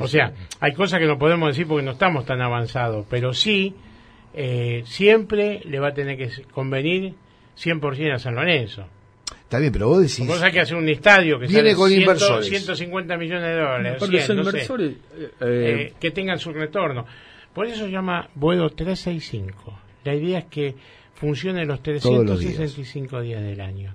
o 0.02 0.08
sea, 0.10 0.34
hay 0.60 0.74
cosas 0.74 1.00
que 1.00 1.06
no 1.06 1.18
podemos 1.18 1.48
decir 1.48 1.66
porque 1.66 1.86
no 1.86 1.92
estamos 1.92 2.26
tan 2.26 2.42
avanzados, 2.42 3.06
pero 3.10 3.34
sí, 3.34 3.74
eh, 4.34 4.84
siempre 4.86 5.62
le 5.64 5.80
va 5.80 5.88
a 5.88 5.94
tener 5.94 6.18
que 6.18 6.30
convenir 6.52 7.14
100% 7.58 8.16
a 8.16 8.20
San 8.20 8.36
Lorenzo. 8.36 8.86
Está 9.44 9.60
bien, 9.60 9.72
pero 9.72 9.88
vos 9.88 10.02
decís. 10.02 10.28
Vos 10.28 10.42
hay 10.42 10.52
que 10.52 10.60
hacer 10.60 10.76
un 10.76 10.90
estadio 10.90 11.40
que 11.40 11.48
viene 11.48 11.74
con 11.74 11.90
inversores. 11.90 12.50
150 12.50 13.16
millones 13.16 13.44
de 13.44 13.56
dólares. 13.56 14.30
inversores, 14.30 14.92
eh, 15.18 15.30
eh, 15.40 15.94
que 15.98 16.12
tengan 16.12 16.38
su 16.38 16.52
retorno. 16.52 17.06
Por 17.54 17.68
eso 17.68 17.86
se 17.86 17.92
llama 17.92 18.30
Buedo 18.36 18.70
365. 18.70 19.80
La 20.04 20.16
idea 20.16 20.40
es 20.40 20.46
que 20.46 20.76
funcione 21.14 21.66
los 21.66 21.82
365 21.82 23.22
días. 23.22 23.42
del 23.42 23.62
año. 23.62 23.94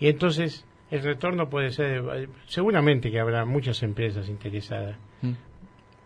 Y 0.00 0.08
entonces 0.08 0.64
el 0.90 1.02
retorno 1.02 1.48
puede 1.48 1.70
ser, 1.70 2.28
seguramente 2.46 3.10
que 3.10 3.20
habrá 3.20 3.44
muchas 3.44 3.82
empresas 3.82 4.28
interesadas. 4.28 4.96
Mm. 5.22 5.32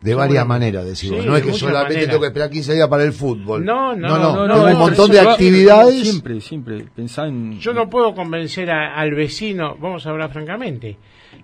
De 0.01 0.15
varias 0.17 0.45
maneras, 0.45 0.85
decimos. 0.85 1.25
no 1.25 1.37
es 1.37 1.45
que 1.45 1.53
solamente 1.53 2.09
tengo 2.09 2.21
que 2.21 2.27
esperar 2.27 2.51
15 2.51 2.75
días 2.75 2.89
para 2.89 3.05
el 3.05 3.13
fútbol. 3.13 3.65
No, 3.65 3.95
no, 3.95 4.19
no. 4.19 4.49
no, 4.49 4.65
un 4.65 4.79
montón 4.79 5.09
de 5.09 5.21
actividades. 5.21 6.11
Siempre, 6.11 6.41
siempre. 6.41 6.85
Pensá 6.93 7.29
en... 7.29 7.61
Yo 7.61 7.73
no 7.73 7.89
puedo 7.89 8.13
convencer 8.13 8.69
al 8.69 9.15
vecino, 9.15 9.77
vamos 9.79 10.05
a 10.05 10.11
hablar 10.11 10.33
francamente, 10.33 10.97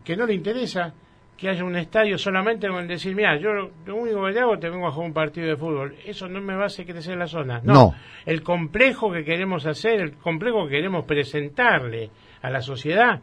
que 0.02 0.16
no 0.16 0.26
le 0.26 0.34
interesa 0.34 0.92
que 1.38 1.48
haya 1.48 1.64
un 1.64 1.76
estadio 1.76 2.18
solamente 2.18 2.66
con 2.68 2.88
decir, 2.88 3.14
mira, 3.14 3.38
yo 3.38 3.50
lo 3.52 3.94
único 3.94 4.26
que 4.26 4.40
hago 4.40 4.58
te 4.58 4.68
vengo 4.68 4.88
a 4.88 4.90
jugar 4.90 5.06
un 5.06 5.14
partido 5.14 5.46
de 5.46 5.56
fútbol. 5.56 5.94
Eso 6.04 6.28
no 6.28 6.40
me 6.40 6.56
va 6.56 6.64
a 6.64 6.66
hacer 6.66 6.84
crecer 6.84 7.16
la 7.16 7.28
zona. 7.28 7.60
No, 7.62 7.94
El 8.26 8.42
complejo 8.42 9.12
que 9.12 9.24
queremos 9.24 9.64
hacer, 9.64 10.00
el 10.00 10.12
complejo 10.14 10.64
que 10.64 10.72
queremos 10.72 11.04
presentarle 11.04 12.10
a 12.42 12.50
la 12.50 12.60
sociedad, 12.60 13.20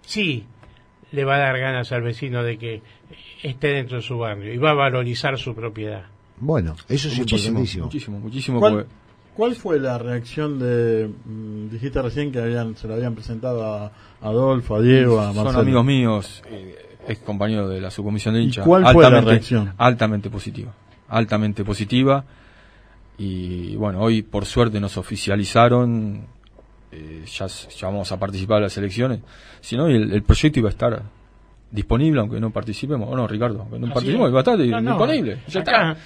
sí, 0.00 0.44
le 1.12 1.24
va 1.24 1.36
a 1.36 1.38
dar 1.38 1.58
ganas 1.60 1.92
al 1.92 2.02
vecino 2.02 2.42
de 2.42 2.58
que 2.58 2.82
esté 3.44 3.68
dentro 3.68 3.98
de 3.98 4.02
su 4.02 4.18
barrio 4.18 4.52
y 4.52 4.58
va 4.58 4.70
a 4.70 4.74
valorizar 4.74 5.38
su 5.38 5.54
propiedad. 5.54 6.06
Bueno, 6.38 6.74
eso 6.88 7.06
es 7.06 7.16
muchísimo, 7.16 7.60
muchísimo, 7.60 8.18
muchísimo. 8.18 8.60
¿Cuál, 9.36 9.54
fue 9.56 9.80
la 9.80 9.98
reacción 9.98 10.58
de, 10.60 11.08
mm, 11.08 11.68
dijiste 11.68 12.02
recién 12.02 12.30
que 12.32 12.40
habían, 12.40 12.76
se 12.76 12.86
lo 12.86 12.94
habían 12.94 13.14
presentado 13.14 13.64
a 13.64 13.92
Adolfo, 14.20 14.76
a 14.76 14.80
Diego, 14.80 15.20
a 15.20 15.26
Marcelo? 15.26 15.52
Son 15.52 15.60
amigos 15.60 15.84
míos. 15.84 16.42
Eh, 16.46 16.93
es 17.08 17.18
compañero 17.18 17.68
de 17.68 17.80
la 17.80 17.90
subcomisión 17.90 18.34
de 18.34 18.42
hincha. 18.42 18.62
¿Cuál 18.62 18.86
fue 18.92 19.08
la 19.10 19.20
reacción? 19.20 19.72
Altamente 19.78 20.30
positiva. 20.30 20.72
Altamente 21.08 21.64
positiva. 21.64 22.24
Y 23.18 23.76
bueno, 23.76 24.00
hoy 24.00 24.22
por 24.22 24.46
suerte 24.46 24.80
nos 24.80 24.96
oficializaron. 24.96 26.26
Eh, 26.90 27.24
ya, 27.26 27.46
vamos 27.82 28.10
a 28.12 28.18
participar 28.18 28.58
en 28.58 28.64
las 28.64 28.76
elecciones. 28.78 29.20
Si 29.60 29.76
no, 29.76 29.86
el, 29.86 30.22
proyecto 30.22 30.60
iba 30.60 30.68
a 30.68 30.72
estar 30.72 31.02
disponible 31.70 32.20
aunque 32.20 32.40
no 32.40 32.50
participemos. 32.50 33.08
O 33.10 33.16
no, 33.16 33.26
Ricardo, 33.26 33.60
aunque 33.60 33.78
no 33.78 33.92
participemos, 33.92 34.30
iba 34.30 34.38
a 34.38 34.42
estar 34.42 34.58
disponible. 34.58 35.38
Ya 35.48 35.60
está. 35.60 35.96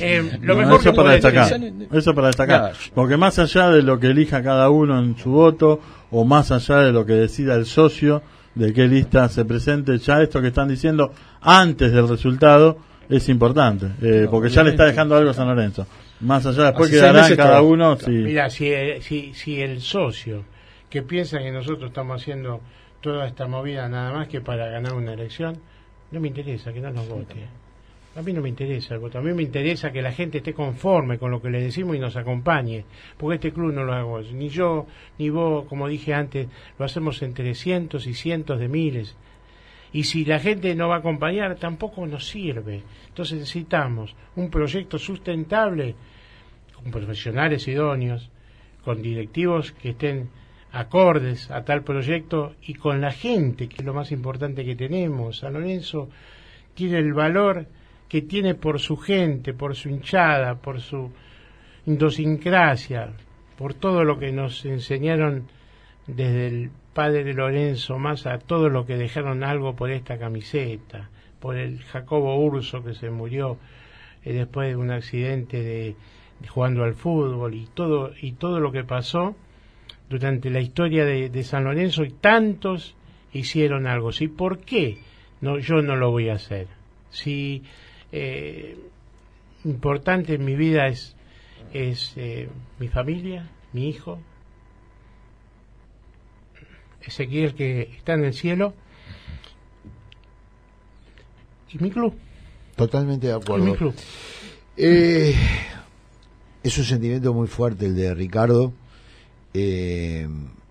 Eh, 0.00 0.38
lo 0.42 0.56
mejor 0.56 0.80
eso 0.80 0.94
para 0.94 1.12
destacar. 1.12 1.60
Eso 1.92 2.14
para 2.14 2.26
destacar. 2.28 2.72
Porque 2.94 3.16
más 3.16 3.38
allá 3.38 3.70
de 3.70 3.82
lo 3.82 3.98
que 3.98 4.08
elija 4.08 4.42
cada 4.42 4.68
uno 4.70 4.98
en 4.98 5.16
su 5.16 5.30
voto, 5.30 5.80
o 6.10 6.24
más 6.24 6.50
allá 6.50 6.78
de 6.78 6.92
lo 6.92 7.06
que 7.06 7.12
decida 7.14 7.54
el 7.54 7.66
socio, 7.66 8.22
de 8.54 8.72
qué 8.72 8.86
lista 8.88 9.28
se 9.28 9.44
presente, 9.44 9.98
ya 9.98 10.22
esto 10.22 10.40
que 10.40 10.48
están 10.48 10.68
diciendo 10.68 11.12
antes 11.40 11.92
del 11.92 12.08
resultado 12.08 12.78
es 13.08 13.28
importante, 13.28 13.86
eh, 14.02 14.26
porque 14.28 14.48
ya 14.48 14.64
le 14.64 14.70
está 14.70 14.84
dejando 14.84 15.14
algo 15.16 15.30
a 15.30 15.34
San 15.34 15.46
Lorenzo. 15.46 15.86
Más 16.20 16.44
allá, 16.46 16.64
después 16.66 16.90
quedará 16.90 17.28
cada 17.36 17.62
uno. 17.62 17.96
Mira, 18.06 18.50
si, 18.50 18.72
si, 19.00 19.34
si 19.34 19.60
el 19.60 19.80
socio 19.80 20.44
que 20.88 21.02
piensa 21.02 21.38
que 21.38 21.52
nosotros 21.52 21.88
estamos 21.88 22.20
haciendo 22.20 22.60
toda 23.00 23.26
esta 23.26 23.46
movida 23.46 23.88
nada 23.88 24.12
más 24.12 24.28
que 24.28 24.40
para 24.40 24.68
ganar 24.68 24.94
una 24.94 25.12
elección, 25.12 25.58
no 26.10 26.20
me 26.20 26.28
interesa 26.28 26.72
que 26.72 26.80
no 26.80 26.90
nos 26.90 27.08
vote. 27.08 27.46
A 28.16 28.22
mí 28.22 28.32
no 28.32 28.40
me 28.40 28.48
interesa 28.48 28.94
el 28.94 29.00
voto, 29.00 29.18
a 29.18 29.20
mí 29.20 29.34
me 29.34 29.42
interesa 29.42 29.92
que 29.92 30.00
la 30.00 30.10
gente 30.10 30.38
esté 30.38 30.54
conforme 30.54 31.18
con 31.18 31.30
lo 31.30 31.42
que 31.42 31.50
le 31.50 31.60
decimos 31.60 31.96
y 31.96 31.98
nos 31.98 32.16
acompañe, 32.16 32.86
porque 33.18 33.34
este 33.34 33.52
club 33.52 33.74
no 33.74 33.84
lo 33.84 33.92
hago 33.92 34.22
ni 34.22 34.48
yo, 34.48 34.86
ni 35.18 35.28
vos, 35.28 35.66
como 35.66 35.86
dije 35.86 36.14
antes, 36.14 36.48
lo 36.78 36.86
hacemos 36.86 37.20
entre 37.20 37.54
cientos 37.54 38.06
y 38.06 38.14
cientos 38.14 38.58
de 38.58 38.68
miles. 38.68 39.14
Y 39.92 40.04
si 40.04 40.24
la 40.24 40.38
gente 40.38 40.74
no 40.74 40.88
va 40.88 40.96
a 40.96 40.98
acompañar, 41.00 41.56
tampoco 41.56 42.06
nos 42.06 42.26
sirve. 42.26 42.82
Entonces 43.08 43.38
necesitamos 43.38 44.16
un 44.34 44.48
proyecto 44.48 44.98
sustentable, 44.98 45.94
con 46.72 46.90
profesionales 46.90 47.68
idóneos, 47.68 48.30
con 48.82 49.02
directivos 49.02 49.72
que 49.72 49.90
estén 49.90 50.30
acordes 50.72 51.50
a 51.50 51.64
tal 51.64 51.82
proyecto 51.82 52.54
y 52.62 52.74
con 52.74 53.02
la 53.02 53.12
gente, 53.12 53.68
que 53.68 53.76
es 53.76 53.84
lo 53.84 53.92
más 53.92 54.10
importante 54.10 54.64
que 54.64 54.74
tenemos. 54.74 55.38
San 55.38 55.52
Lorenzo 55.52 56.08
tiene 56.74 56.98
el 56.98 57.12
valor 57.12 57.66
que 58.08 58.22
tiene 58.22 58.54
por 58.54 58.80
su 58.80 58.96
gente, 58.96 59.52
por 59.52 59.74
su 59.74 59.88
hinchada, 59.88 60.56
por 60.56 60.80
su 60.80 61.10
idiosincrasia, 61.86 63.12
por 63.56 63.74
todo 63.74 64.04
lo 64.04 64.18
que 64.18 64.32
nos 64.32 64.64
enseñaron 64.64 65.46
desde 66.06 66.46
el 66.46 66.70
padre 66.92 67.34
Lorenzo 67.34 67.98
más 67.98 68.26
a 68.26 68.38
todo 68.38 68.68
lo 68.68 68.86
que 68.86 68.96
dejaron 68.96 69.44
algo 69.44 69.74
por 69.74 69.90
esta 69.90 70.18
camiseta, 70.18 71.10
por 71.40 71.56
el 71.56 71.82
Jacobo 71.82 72.36
Urso 72.36 72.82
que 72.82 72.94
se 72.94 73.10
murió 73.10 73.58
eh, 74.24 74.32
después 74.32 74.68
de 74.68 74.76
un 74.76 74.90
accidente 74.90 75.62
de, 75.62 75.96
jugando 76.48 76.84
al 76.84 76.94
fútbol 76.94 77.54
y 77.54 77.66
todo 77.66 78.12
y 78.20 78.32
todo 78.32 78.60
lo 78.60 78.72
que 78.72 78.84
pasó 78.84 79.36
durante 80.08 80.50
la 80.50 80.60
historia 80.60 81.04
de, 81.04 81.28
de 81.28 81.42
San 81.42 81.64
Lorenzo 81.64 82.04
y 82.04 82.10
tantos 82.10 82.94
hicieron 83.32 83.86
algo. 83.86 84.12
¿Sí? 84.12 84.28
¿Por 84.28 84.60
qué? 84.60 84.98
No, 85.40 85.58
yo 85.58 85.82
no 85.82 85.96
lo 85.96 86.10
voy 86.10 86.28
a 86.28 86.34
hacer. 86.34 86.68
Si 87.10 87.62
eh, 88.12 88.76
importante 89.64 90.34
en 90.34 90.44
mi 90.44 90.54
vida 90.54 90.86
es, 90.86 91.16
es 91.72 92.12
eh, 92.16 92.48
mi 92.78 92.88
familia, 92.88 93.50
mi 93.72 93.88
hijo, 93.88 94.18
Ezequiel 97.02 97.54
que 97.54 97.82
está 97.96 98.14
en 98.14 98.24
el 98.24 98.34
cielo 98.34 98.74
y 101.70 101.78
mi 101.78 101.90
club. 101.90 102.14
Totalmente 102.74 103.28
de 103.28 103.32
acuerdo. 103.34 103.94
Eh, 104.76 105.34
es 106.62 106.78
un 106.78 106.84
sentimiento 106.84 107.32
muy 107.32 107.46
fuerte 107.46 107.86
el 107.86 107.94
de 107.94 108.12
Ricardo 108.14 108.72
eh, 109.54 110.28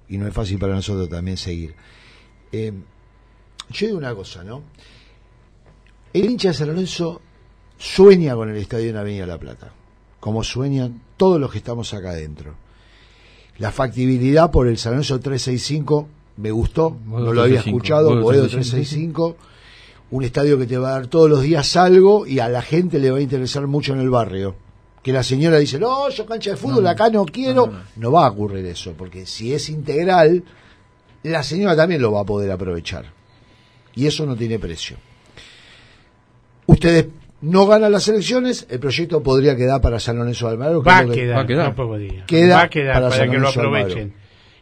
y 0.10 0.18
no 0.18 0.28
es 0.28 0.34
fácil 0.34 0.60
para 0.60 0.76
nosotros 0.76 1.10
también 1.10 1.38
seguir. 1.38 1.74
yo 2.52 3.88
digo 3.88 3.98
una 3.98 4.14
cosa, 4.14 4.44
¿no? 4.44 4.64
El 6.16 6.32
hincha 6.32 6.48
de 6.48 6.54
San 6.54 6.70
Lorenzo 6.70 7.20
sueña 7.78 8.36
con 8.36 8.50
el 8.50 8.56
estadio 8.56 8.90
en 8.90 8.96
Avenida 8.96 9.26
La 9.26 9.38
Plata, 9.38 9.74
como 10.22 10.46
sueñan 10.46 11.02
todos 11.18 11.42
los 11.42 11.52
que 11.52 11.58
estamos 11.58 11.94
acá 11.94 12.12
adentro. 12.12 12.56
La 13.58 13.70
factibilidad 13.70 14.50
por 14.50 14.70
el 14.70 14.78
San 14.78 14.94
Lorenzo 14.94 15.20
365 15.20 16.08
me 16.38 16.52
gustó, 16.52 16.96
no 17.06 17.34
lo 17.34 17.42
había 17.42 17.60
escuchado, 17.60 18.22
Boedo 18.22 18.48
365, 18.48 19.36
un 20.12 20.24
estadio 20.24 20.58
que 20.58 20.66
te 20.66 20.78
va 20.78 20.88
a 20.88 20.92
dar 20.92 21.08
todos 21.08 21.30
los 21.30 21.42
días 21.42 21.76
algo 21.76 22.26
y 22.26 22.40
a 22.40 22.48
la 22.48 22.62
gente 22.62 22.98
le 22.98 23.12
va 23.12 23.18
a 23.18 23.22
interesar 23.22 23.68
mucho 23.68 23.92
en 23.92 24.00
el 24.00 24.10
barrio. 24.10 24.56
Que 25.04 25.12
la 25.12 25.22
señora 25.22 25.58
dice, 25.58 25.80
no, 25.80 26.10
yo 26.10 26.26
cancha 26.26 26.52
de 26.52 26.56
fútbol, 26.56 26.88
acá 26.88 27.10
no 27.10 27.26
quiero. 27.26 27.70
no 27.98 28.12
va 28.14 28.26
a 28.26 28.30
ocurrir 28.30 28.66
eso, 28.68 28.94
porque 28.98 29.26
si 29.26 29.54
es 29.54 29.68
integral, 29.68 30.46
la 31.24 31.44
señora 31.44 31.76
también 31.76 32.02
lo 32.02 32.14
va 32.14 32.22
a 32.22 32.26
poder 32.26 32.50
aprovechar. 32.52 33.12
Y 33.96 34.08
eso 34.08 34.26
no 34.26 34.38
tiene 34.38 34.60
precio. 34.60 34.96
Ustedes 36.68 37.08
no 37.42 37.68
gana 37.68 37.90
las 37.90 38.08
elecciones, 38.08 38.66
el 38.70 38.80
proyecto 38.80 39.22
podría 39.22 39.56
quedar 39.56 39.82
para 39.82 40.00
San 40.00 40.18
Lorenzo 40.18 40.48
de 40.48 40.54
Almagro. 40.54 40.84
Va, 40.84 41.00
a 41.00 41.06
quedar, 41.06 41.38
va 41.38 41.42
a 41.42 41.46
quedar, 41.46 41.68
va 41.68 42.62
a 42.62 42.70
quedar 42.70 43.10
para, 43.10 43.30
que 43.30 43.38
lo 43.38 43.50
aprovechen. 43.50 44.14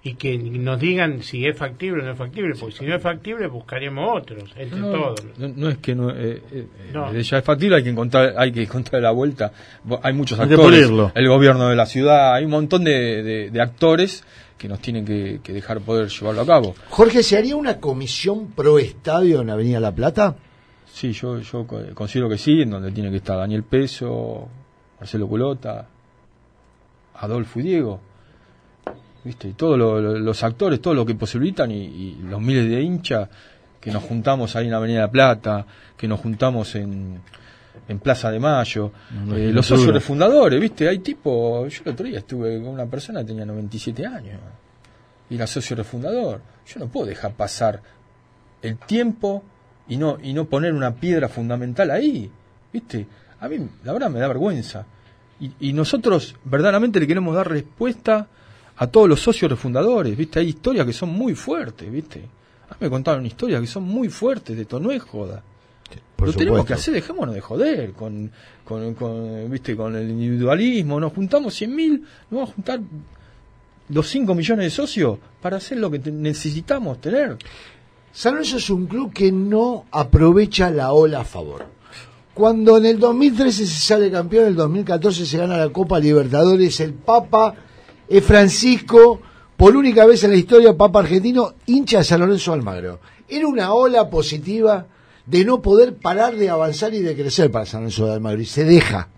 Y 0.05 0.15
que 0.15 0.37
nos 0.37 0.81
digan 0.81 1.23
si 1.23 1.47
es 1.47 1.57
factible 1.57 2.01
o 2.01 2.05
no 2.05 2.11
es 2.11 2.17
factible, 2.17 2.55
porque 2.59 2.75
si 2.75 2.85
no 2.85 2.93
es 2.93 3.01
factible 3.01 3.47
buscaremos 3.47 4.21
otros, 4.21 4.51
entre 4.57 4.81
todos. 4.81 5.23
No, 5.37 5.69
es 5.69 5.77
que 5.77 5.95
no, 5.95 6.09
eh, 6.09 6.41
eh, 6.51 7.23
ya 7.23 7.37
es 7.37 7.43
factible, 7.45 7.77
hay 7.77 7.83
que 7.83 7.89
encontrar, 7.89 8.33
hay 8.37 8.51
que 8.51 8.63
encontrar 8.63 9.01
la 9.01 9.11
vuelta. 9.11 9.53
Hay 10.01 10.11
muchos 10.11 10.37
actores, 10.37 10.91
el 11.15 11.27
gobierno 11.29 11.69
de 11.69 11.77
la 11.77 11.85
ciudad, 11.85 12.33
hay 12.33 12.43
un 12.43 12.51
montón 12.51 12.83
de, 12.83 13.49
actores 13.61 14.25
que 14.57 14.67
nos 14.67 14.81
tienen 14.81 15.05
que, 15.05 15.39
que 15.41 15.53
dejar 15.53 15.79
poder 15.79 16.09
llevarlo 16.09 16.41
a 16.41 16.45
cabo. 16.45 16.75
Jorge, 16.89 17.23
¿se 17.23 17.37
haría 17.37 17.55
una 17.55 17.79
comisión 17.79 18.51
pro 18.51 18.79
estadio 18.79 19.41
en 19.41 19.49
Avenida 19.49 19.79
La 19.79 19.93
Plata? 19.93 20.35
Sí, 20.93 21.11
yo, 21.11 21.39
yo 21.39 21.65
considero 21.95 22.29
que 22.29 22.37
sí, 22.37 22.61
en 22.61 22.69
donde 22.69 22.91
tiene 22.91 23.09
que 23.09 23.17
estar 23.17 23.35
Daniel 23.35 23.63
Peso, 23.63 24.47
Marcelo 24.99 25.27
Culota, 25.27 25.87
Adolfo 27.15 27.59
y 27.59 27.63
Diego. 27.63 27.99
¿Viste? 29.23 29.47
Y 29.47 29.53
todos 29.53 29.75
los 29.79 30.43
actores, 30.43 30.79
todo 30.79 30.93
lo 30.93 31.03
que 31.03 31.15
posibilitan 31.15 31.71
y, 31.71 32.19
los 32.29 32.39
miles 32.39 32.69
de 32.69 32.79
hinchas 32.79 33.27
que 33.81 33.89
nos 33.89 34.03
juntamos 34.03 34.55
ahí 34.55 34.67
en 34.67 34.73
Avenida 34.75 35.01
de 35.01 35.07
Plata, 35.07 35.65
que 35.97 36.07
nos 36.07 36.19
juntamos 36.19 36.75
en, 36.75 37.19
en 37.87 37.99
Plaza 37.99 38.29
de 38.29 38.39
Mayo, 38.39 38.91
eh, 39.33 39.49
los 39.51 39.65
socios 39.65 40.03
fundadores, 40.03 40.61
¿viste? 40.61 40.87
Hay 40.87 40.99
tipo, 40.99 41.65
yo 41.65 41.81
el 41.85 41.91
otro 41.91 42.05
día 42.05 42.19
estuve 42.19 42.61
con 42.61 42.67
una 42.67 42.85
persona 42.85 43.21
que 43.21 43.25
tenía 43.25 43.47
97 43.47 44.05
años 44.05 44.39
y 45.27 45.35
era 45.35 45.47
socio 45.47 45.75
refundador. 45.75 46.39
Yo 46.67 46.79
no 46.79 46.87
puedo 46.87 47.07
dejar 47.07 47.33
pasar 47.33 47.81
el 48.61 48.77
tiempo 48.77 49.43
y 49.87 49.97
no, 49.97 50.17
y 50.21 50.33
no 50.33 50.45
poner 50.45 50.73
una 50.73 50.93
piedra 50.95 51.29
fundamental 51.29 51.91
ahí. 51.91 52.29
¿Viste? 52.71 53.05
A 53.39 53.47
mí, 53.47 53.57
la 53.83 53.93
verdad, 53.93 54.09
me 54.09 54.19
da 54.19 54.27
vergüenza. 54.27 54.85
Y, 55.39 55.51
y 55.69 55.73
nosotros 55.73 56.35
verdaderamente 56.45 56.99
le 56.99 57.07
queremos 57.07 57.35
dar 57.35 57.49
respuesta 57.49 58.27
a 58.77 58.87
todos 58.87 59.07
los 59.07 59.21
socios 59.21 59.51
refundadores, 59.51 60.15
¿viste? 60.17 60.39
Hay 60.39 60.49
historias 60.49 60.85
que 60.85 60.93
son 60.93 61.09
muy 61.09 61.35
fuertes, 61.35 61.91
¿viste? 61.91 62.19
A 62.69 62.73
mí 62.73 62.77
me 62.81 62.89
contaron 62.89 63.25
historias 63.25 63.61
que 63.61 63.67
son 63.67 63.83
muy 63.83 64.09
fuertes, 64.09 64.55
de 64.55 64.63
esto 64.63 64.79
no 64.79 64.91
es 64.91 65.01
joda. 65.01 65.43
Lo 66.17 66.33
tenemos 66.33 66.65
que 66.65 66.73
hacer, 66.73 66.93
dejémonos 66.93 67.35
de 67.35 67.41
joder 67.41 67.91
con, 67.91 68.31
con, 68.63 68.93
con, 68.93 69.51
¿viste? 69.51 69.75
con 69.75 69.95
el 69.95 70.09
individualismo. 70.09 70.99
Nos 70.99 71.13
juntamos 71.13 71.61
100.000, 71.61 71.99
nos 71.99 72.31
vamos 72.31 72.49
a 72.49 72.53
juntar 72.53 72.79
los 73.89 74.07
5 74.07 74.33
millones 74.33 74.65
de 74.65 74.69
socios 74.69 75.19
para 75.41 75.57
hacer 75.57 75.77
lo 75.79 75.91
que 75.91 75.99
necesitamos 75.99 77.01
tener. 77.01 77.37
San 78.13 78.33
Lorenzo 78.33 78.57
es 78.57 78.69
un 78.69 78.85
club 78.85 79.11
que 79.11 79.31
no 79.31 79.85
aprovecha 79.89 80.69
la 80.69 80.93
ola 80.93 81.21
a 81.21 81.25
favor. 81.25 81.65
Cuando 82.35 82.77
en 82.77 82.85
el 82.85 82.99
2013 82.99 83.65
se 83.65 83.79
sale 83.79 84.11
campeón, 84.11 84.43
en 84.43 84.49
el 84.49 84.55
2014 84.55 85.25
se 85.25 85.37
gana 85.37 85.57
la 85.57 85.69
Copa 85.69 85.99
Libertadores, 85.99 86.79
el 86.79 86.93
Papa 86.93 87.55
es 88.07 88.23
Francisco, 88.23 89.19
por 89.57 89.75
única 89.75 90.05
vez 90.05 90.23
en 90.23 90.29
la 90.29 90.37
historia, 90.37 90.77
Papa 90.77 90.99
argentino, 90.99 91.55
hincha 91.65 91.99
de 91.99 92.03
San 92.03 92.19
Lorenzo 92.19 92.53
Almagro. 92.53 92.99
Era 93.27 93.47
una 93.47 93.73
ola 93.73 94.07
positiva 94.11 94.85
de 95.25 95.43
no 95.43 95.63
poder 95.63 95.95
parar 95.95 96.35
de 96.35 96.51
avanzar 96.51 96.93
y 96.93 96.99
de 96.99 97.15
crecer 97.15 97.49
para 97.49 97.65
San 97.65 97.81
Lorenzo 97.81 98.05
de 98.05 98.13
Almagro. 98.13 98.41
Y 98.41 98.45
se 98.45 98.63
deja. 98.63 99.09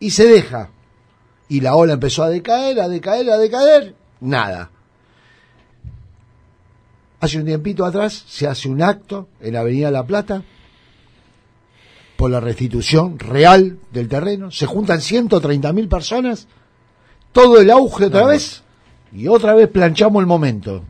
Y 0.00 0.10
se 0.10 0.26
deja. 0.26 0.68
Y 1.48 1.62
la 1.62 1.76
ola 1.76 1.94
empezó 1.94 2.24
a 2.24 2.28
decaer, 2.28 2.78
a 2.78 2.88
decaer, 2.88 3.30
a 3.30 3.38
decaer. 3.38 3.94
Nada. 4.20 4.70
Hace 7.20 7.38
un 7.38 7.46
tiempito 7.46 7.84
atrás 7.84 8.24
se 8.28 8.46
hace 8.46 8.68
un 8.68 8.80
acto 8.82 9.28
en 9.40 9.54
la 9.54 9.60
Avenida 9.60 9.90
La 9.90 10.06
Plata 10.06 10.42
por 12.16 12.30
la 12.30 12.40
restitución 12.40 13.18
real 13.18 13.78
del 13.92 14.08
terreno. 14.08 14.50
Se 14.50 14.66
juntan 14.66 15.00
130 15.00 15.72
mil 15.72 15.88
personas. 15.88 16.46
Todo 17.32 17.60
el 17.60 17.70
auge 17.70 18.06
otra 18.06 18.26
vez. 18.26 18.62
Y 19.12 19.26
otra 19.28 19.54
vez 19.54 19.68
planchamos 19.68 20.20
el 20.20 20.26
momento. 20.26 20.84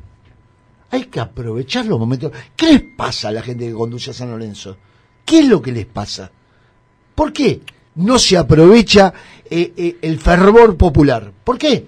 Hay 0.91 1.05
que 1.05 1.21
aprovechar 1.21 1.87
los 1.87 1.99
momentos. 1.99 2.33
¿Qué 2.57 2.73
les 2.73 2.83
pasa 2.97 3.29
a 3.29 3.33
la 3.33 3.43
gente 3.43 3.67
que 3.67 3.75
conduce 3.75 4.11
a 4.11 4.15
San 4.15 4.31
Lorenzo? 4.31 4.77
¿Qué 5.25 5.41
es 5.41 5.47
lo 5.47 5.61
que 5.61 5.73
les 5.73 5.87
pasa? 5.87 6.31
¿Por 7.15 7.33
qué 7.33 7.61
no 7.97 8.19
se 8.19 8.37
aprovecha 8.37 9.13
eh, 9.51 9.73
eh, 9.77 9.99
el 10.03 10.19
fervor 10.19 10.77
popular? 10.77 11.33
¿Por 11.45 11.59
qué? 11.59 11.87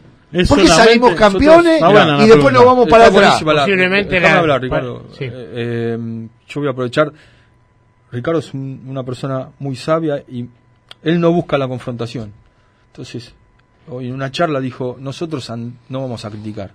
Porque 0.49 0.69
salimos 0.69 1.15
campeones 1.15 1.83
y 2.21 2.29
después 2.29 2.53
nos 2.55 2.65
vamos 2.65 2.89
para 2.89 3.07
atrás. 3.07 3.43
Posiblemente 3.43 4.25
hablar, 4.27 4.63
Ricardo. 4.63 5.07
Eh, 5.19 6.29
yo 6.49 6.61
voy 6.61 6.69
a 6.69 6.73
aprovechar. 6.73 7.13
Ricardo 8.13 8.41
es 8.41 8.53
una 8.55 9.05
persona 9.05 9.51
muy 9.59 9.77
sabia 9.77 10.23
y 10.29 10.49
él 11.03 11.21
no 11.21 11.33
busca 11.33 11.57
la 11.59 11.69
confrontación. 11.69 12.33
Entonces, 12.89 13.35
hoy 13.89 14.09
en 14.09 14.15
una 14.15 14.31
charla 14.31 14.61
dijo, 14.61 14.97
nosotros 14.99 15.51
no 15.89 16.01
vamos 16.01 16.25
a 16.25 16.31
criticar. 16.31 16.73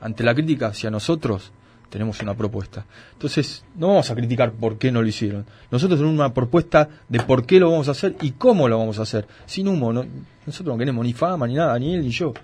Ante 0.00 0.22
la 0.22 0.34
crítica 0.34 0.66
hacia 0.66 0.90
nosotros, 0.90 1.52
tenemos 1.88 2.20
una 2.20 2.34
propuesta. 2.34 2.84
Entonces, 3.12 3.64
no 3.76 3.88
vamos 3.88 4.10
a 4.10 4.14
criticar 4.14 4.52
por 4.52 4.76
qué 4.78 4.92
no 4.92 5.00
lo 5.00 5.08
hicieron. 5.08 5.46
Nosotros 5.70 5.98
tenemos 5.98 6.18
una 6.18 6.34
propuesta 6.34 6.88
de 7.08 7.20
por 7.20 7.46
qué 7.46 7.58
lo 7.58 7.70
vamos 7.70 7.88
a 7.88 7.92
hacer 7.92 8.16
y 8.20 8.32
cómo 8.32 8.68
lo 8.68 8.78
vamos 8.78 8.98
a 8.98 9.02
hacer. 9.02 9.26
Sin 9.46 9.68
humo, 9.68 9.92
nosotros 9.92 10.74
no 10.74 10.76
queremos 10.76 11.04
ni 11.04 11.12
fama, 11.14 11.46
ni 11.46 11.54
nada, 11.54 11.78
ni 11.78 11.94
él 11.94 12.02
ni 12.02 12.10
yo. 12.10 12.34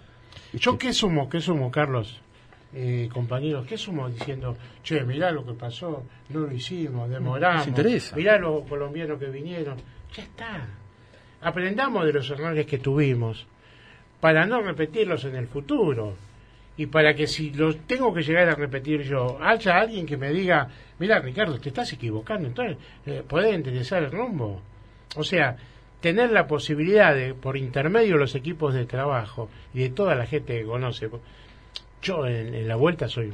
¿Yo 0.53 0.77
qué 0.79 0.93
sumo, 0.93 1.29
qué 1.29 1.41
sumo, 1.41 1.71
Carlos? 1.71 2.21
Eh, 2.73 3.09
compañeros, 3.13 3.67
¿qué 3.67 3.77
sumo 3.77 4.09
diciendo, 4.09 4.57
che, 4.83 5.03
mirá 5.03 5.33
lo 5.33 5.45
que 5.45 5.55
pasó, 5.55 6.05
no 6.29 6.41
lo 6.41 6.53
hicimos, 6.53 7.11
demoramos, 7.11 7.67
interesa. 7.67 8.15
mirá 8.15 8.39
los 8.39 8.67
colombianos 8.69 9.19
que 9.19 9.27
vinieron? 9.27 9.77
Ya 10.15 10.23
está. 10.23 10.69
Aprendamos 11.41 12.05
de 12.05 12.13
los 12.13 12.31
errores 12.31 12.67
que 12.67 12.79
tuvimos 12.79 13.45
para 14.21 14.47
no 14.47 14.61
repetirlos 14.61 15.25
en 15.25 15.35
el 15.35 15.49
futuro 15.49 16.15
y 16.77 16.87
para 16.87 17.15
que 17.15 17.27
si 17.27 17.51
los 17.51 17.79
tengo 17.87 18.15
que 18.15 18.23
llegar 18.23 18.49
a 18.49 18.55
repetir 18.55 19.03
yo, 19.03 19.39
haya 19.43 19.79
alguien 19.79 20.07
que 20.07 20.17
me 20.17 20.31
diga, 20.31 20.69
mira 20.99 21.19
Ricardo, 21.19 21.59
te 21.59 21.71
estás 21.71 21.93
equivocando, 21.93 22.47
entonces 22.47 22.77
eh, 23.05 23.25
puede 23.27 23.53
interesar 23.53 24.05
el 24.05 24.13
rumbo. 24.13 24.63
O 25.17 25.25
sea, 25.25 25.57
tener 26.01 26.31
la 26.31 26.47
posibilidad 26.47 27.15
de, 27.15 27.35
por 27.35 27.57
intermedio 27.57 28.15
de 28.15 28.21
los 28.21 28.35
equipos 28.35 28.75
de 28.75 28.87
trabajo 28.87 29.49
y 29.75 29.81
de 29.81 29.91
toda 29.91 30.15
la 30.15 30.27
gente 30.27 30.59
que 30.59 30.65
conoce, 30.65 31.09
yo 32.03 32.27
en, 32.27 32.67
la 32.67 32.77
vuelta 32.77 33.09
soy 33.09 33.33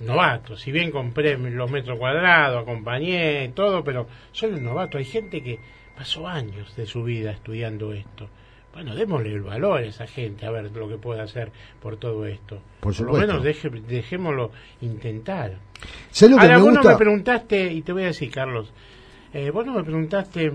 novato, 0.00 0.56
si 0.56 0.72
bien 0.72 0.90
compré 0.90 1.36
los 1.36 1.70
metros 1.70 1.98
cuadrados, 1.98 2.62
acompañé, 2.62 3.48
todo, 3.54 3.84
pero 3.84 4.06
soy 4.32 4.52
un 4.52 4.64
novato. 4.64 4.98
Hay 4.98 5.04
gente 5.04 5.42
que 5.42 5.58
pasó 5.96 6.26
años 6.26 6.74
de 6.76 6.86
su 6.86 7.04
vida 7.04 7.30
estudiando 7.30 7.92
esto 7.92 8.28
bueno, 8.74 8.96
démosle 8.96 9.32
el 9.32 9.42
valor 9.42 9.78
a 9.78 9.82
esa 9.82 10.06
gente, 10.08 10.46
a 10.46 10.50
ver 10.50 10.72
lo 10.72 10.88
que 10.88 10.96
puede 10.96 11.20
hacer 11.20 11.52
por 11.80 11.96
todo 11.96 12.26
esto. 12.26 12.60
Por, 12.80 12.98
lo 13.00 13.12
menos 13.12 13.44
dejémoslo 13.44 14.50
intentar. 14.80 15.58
lo 16.28 16.40
Ahora, 16.40 16.58
vos 16.58 16.72
no 16.72 16.82
me 16.82 16.96
preguntaste, 16.96 17.72
y 17.72 17.82
te 17.82 17.92
voy 17.92 18.02
a 18.02 18.06
decir, 18.06 18.32
Carlos, 18.32 18.72
eh, 19.32 19.50
vos 19.50 19.64
no 19.64 19.74
me 19.74 19.84
preguntaste 19.84 20.54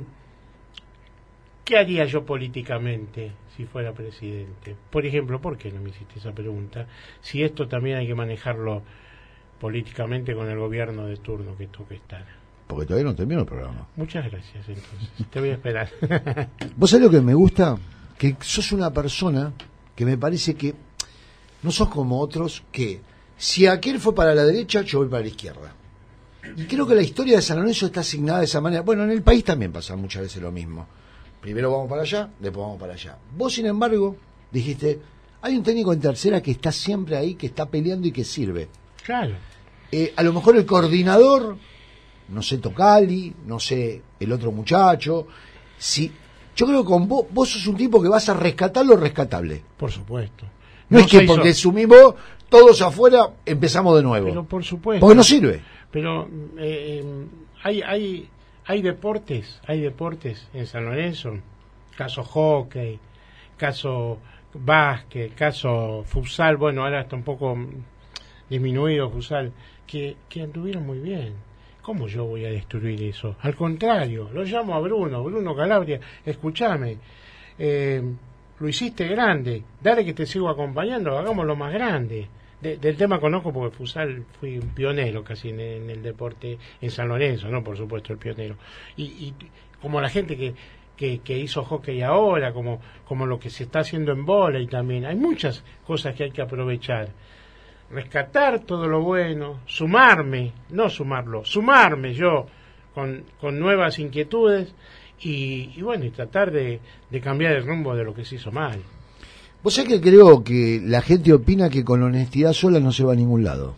qué 1.70 1.78
haría 1.78 2.06
yo 2.06 2.26
políticamente 2.26 3.32
si 3.56 3.66
fuera 3.66 3.94
presidente. 3.94 4.76
Por 4.90 5.06
ejemplo, 5.06 5.40
¿por 5.40 5.56
qué 5.56 5.72
no 5.72 5.80
me 5.82 5.92
hiciste 5.92 6.18
esa 6.18 6.32
pregunta? 6.32 6.88
Si 7.22 7.44
esto 7.44 7.68
también 7.68 7.98
hay 7.98 8.08
que 8.08 8.16
manejarlo 8.16 8.82
políticamente 9.62 10.34
con 10.34 10.50
el 10.50 10.58
gobierno 10.58 11.06
de 11.06 11.18
turno 11.18 11.56
que 11.56 11.68
toque 11.68 11.96
estar. 11.96 12.26
Porque 12.66 12.88
todavía 12.88 13.12
no 13.12 13.16
termino 13.16 13.42
el 13.42 13.46
programa. 13.46 13.88
Muchas 13.96 14.26
gracias, 14.32 14.68
entonces. 14.68 15.30
Te 15.30 15.40
voy 15.40 15.50
a 15.50 15.54
esperar. 15.54 15.90
¿Vos 16.76 16.90
sabés 16.90 17.06
lo 17.06 17.12
que 17.12 17.22
me 17.22 17.36
gusta? 17.36 17.78
que 18.18 18.36
sos 18.42 18.74
una 18.74 18.92
persona 18.92 19.54
que 19.96 20.06
me 20.06 20.18
parece 20.18 20.56
que 20.56 20.76
no 21.64 21.72
sos 21.72 21.88
como 21.88 22.20
otros 22.20 22.64
que 22.72 23.00
si 23.38 23.66
aquel 23.66 24.00
fue 24.00 24.14
para 24.14 24.36
la 24.36 24.44
derecha, 24.44 24.82
yo 24.82 25.00
voy 25.00 25.08
para 25.08 25.22
la 25.22 25.30
izquierda. 25.30 25.74
Y 26.58 26.66
creo 26.66 26.86
que 26.86 26.96
la 26.96 27.02
historia 27.02 27.38
de 27.38 27.42
San 27.42 27.60
Lorenzo 27.60 27.86
está 27.86 28.02
asignada 28.02 28.40
de 28.40 28.46
esa 28.46 28.60
manera. 28.60 28.82
Bueno, 28.82 29.04
en 29.04 29.12
el 29.12 29.22
país 29.22 29.44
también 29.46 29.72
pasa 29.72 29.96
muchas 29.96 30.24
veces 30.24 30.42
lo 30.42 30.52
mismo. 30.52 30.88
Primero 31.42 31.72
vamos 31.72 31.90
para 31.90 32.02
allá, 32.02 32.30
después 32.40 32.64
vamos 32.64 32.80
para 32.80 32.94
allá. 32.94 33.18
Vos, 33.36 33.54
sin 33.54 33.66
embargo, 33.66 34.16
dijiste, 34.52 35.00
hay 35.42 35.56
un 35.56 35.64
técnico 35.64 35.94
en 35.94 36.00
tercera 36.00 36.42
que 36.42 36.52
está 36.52 36.72
siempre 36.72 37.16
ahí, 37.16 37.36
que 37.36 37.48
está 37.48 37.66
peleando 37.66 38.08
y 38.08 38.12
que 38.12 38.24
sirve. 38.24 38.68
Claro. 39.04 39.36
Eh, 39.92 40.14
a 40.16 40.24
lo 40.24 40.34
mejor 40.34 40.58
el 40.58 40.66
coordinador, 40.66 41.58
no 42.28 42.42
sé, 42.42 42.58
Tocali, 42.58 43.34
no 43.46 43.60
sé, 43.60 44.02
el 44.20 44.32
otro 44.32 44.52
muchacho, 44.52 45.28
si 45.78 46.12
yo 46.56 46.66
creo 46.68 46.84
que 46.84 46.88
con 46.90 47.08
vos, 47.08 47.26
vos 47.32 47.50
sos 47.50 47.66
un 47.68 47.78
tipo 47.78 48.02
que 48.02 48.10
vas 48.10 48.28
a 48.28 48.34
rescatar 48.34 48.86
lo 48.86 48.98
rescatable. 48.98 49.64
Por 49.78 49.92
supuesto. 49.92 50.46
No, 50.90 51.00
es 51.00 51.08
que 51.08 51.22
porque 51.22 51.54
sumimos 51.54 52.16
todos 52.50 52.82
afuera 52.82 53.30
empezamos 53.46 53.96
de 53.96 54.04
nuevo. 54.04 54.28
Pero 54.28 54.44
por 54.44 54.64
supuesto. 54.64 55.00
Porque 55.00 55.16
no 55.16 55.24
sirve. 55.24 55.62
Pero 55.90 56.28
eh, 56.58 57.02
eh, 57.02 57.26
hay, 57.64 57.82
hay, 57.82 58.30
hay 58.70 58.84
deportes, 58.84 59.60
hay 59.66 59.82
deportes 59.82 60.48
en 60.54 60.68
San 60.68 60.86
Lorenzo, 60.86 61.40
caso 61.98 62.24
hockey, 62.24 63.00
caso 63.58 64.20
básquet, 64.54 65.34
caso 65.34 66.04
futsal, 66.06 66.56
bueno, 66.56 66.84
ahora 66.84 67.02
está 67.02 67.16
un 67.16 67.24
poco 67.24 67.58
disminuido 68.48 69.10
futsal, 69.10 69.52
que, 69.88 70.18
que 70.30 70.44
anduvieron 70.44 70.86
muy 70.86 71.00
bien. 71.00 71.34
¿Cómo 71.82 72.08
yo 72.08 72.26
voy 72.26 72.46
a 72.46 72.52
destruir 72.52 73.02
eso? 73.02 73.38
Al 73.42 73.56
contrario, 73.56 74.30
lo 74.32 74.44
llamo 74.44 74.76
a 74.76 74.80
Bruno, 74.82 75.24
Bruno 75.24 75.56
Calabria, 75.56 76.00
escúchame, 76.24 76.98
eh, 77.58 78.04
lo 78.60 78.70
hiciste 78.70 79.08
grande, 79.08 79.64
dale 79.82 80.06
que 80.06 80.14
te 80.14 80.28
sigo 80.28 80.48
acompañando, 80.48 81.18
hagámoslo 81.18 81.56
más 81.56 81.74
grande. 81.74 82.30
Del 82.62 82.98
tema 82.98 83.20
conozco 83.20 83.54
porque 83.54 83.76
Fusal 83.76 84.26
fui 84.40 84.58
un 84.58 84.70
pionero 84.70 85.24
casi 85.24 85.50
en, 85.50 85.60
el 85.90 86.02
deporte 86.02 86.58
en 86.82 86.92
San 86.92 87.08
Lorenzo, 87.08 87.48
¿no? 87.48 87.64
Por 87.64 87.78
supuesto, 87.78 88.14
el 88.14 88.20
pionero. 88.20 88.56
Y, 88.98 89.34
como 89.82 90.02
la 90.02 90.10
gente 90.10 90.36
que, 90.36 90.54
que, 90.98 91.20
que, 91.20 91.38
hizo 91.38 91.64
hockey 91.64 92.02
ahora, 92.02 92.52
como, 92.52 92.82
como 93.06 93.26
lo 93.26 93.40
que 93.40 93.50
se 93.50 93.64
está 93.64 93.80
haciendo 93.80 94.12
en 94.12 94.26
bola 94.26 94.60
y 94.60 94.68
también. 94.68 95.06
Hay 95.06 95.16
muchas 95.16 95.64
cosas 95.88 96.14
que 96.16 96.26
hay 96.26 96.32
que 96.32 96.42
aprovechar 96.42 97.10
rescatar 97.90 98.60
todo 98.60 98.88
lo 98.88 99.02
bueno, 99.02 99.62
sumarme, 99.66 100.54
no 100.70 100.90
sumarlo, 100.90 101.44
sumarme 101.44 102.14
yo 102.14 102.46
con, 102.94 103.26
con 103.40 103.60
nuevas 103.60 104.00
inquietudes 104.00 104.74
y, 105.22 105.82
bueno, 105.82 106.06
y 106.06 106.12
tratar 106.12 106.52
de, 106.52 106.80
de, 107.10 107.22
cambiar 107.22 107.54
el 107.54 107.66
rumbo 107.66 107.96
de 107.96 108.04
lo 108.04 108.14
que 108.14 108.26
se 108.26 108.36
hizo 108.36 108.52
mal. 108.52 108.82
Vos 109.62 109.74
sabés 109.74 109.90
que 109.90 110.02
creo 110.02 110.44
que 110.44 110.82
la 110.86 111.02
gente 111.02 111.34
opina 111.34 111.70
que 111.70 111.84
con 111.84 112.02
honestidad 112.02 112.54
sola 112.54 112.80
no 112.80 112.94
se 112.94 113.04
va 113.04 113.14
a 113.14 113.18
ningún 113.18 113.44
lado. 113.44 113.76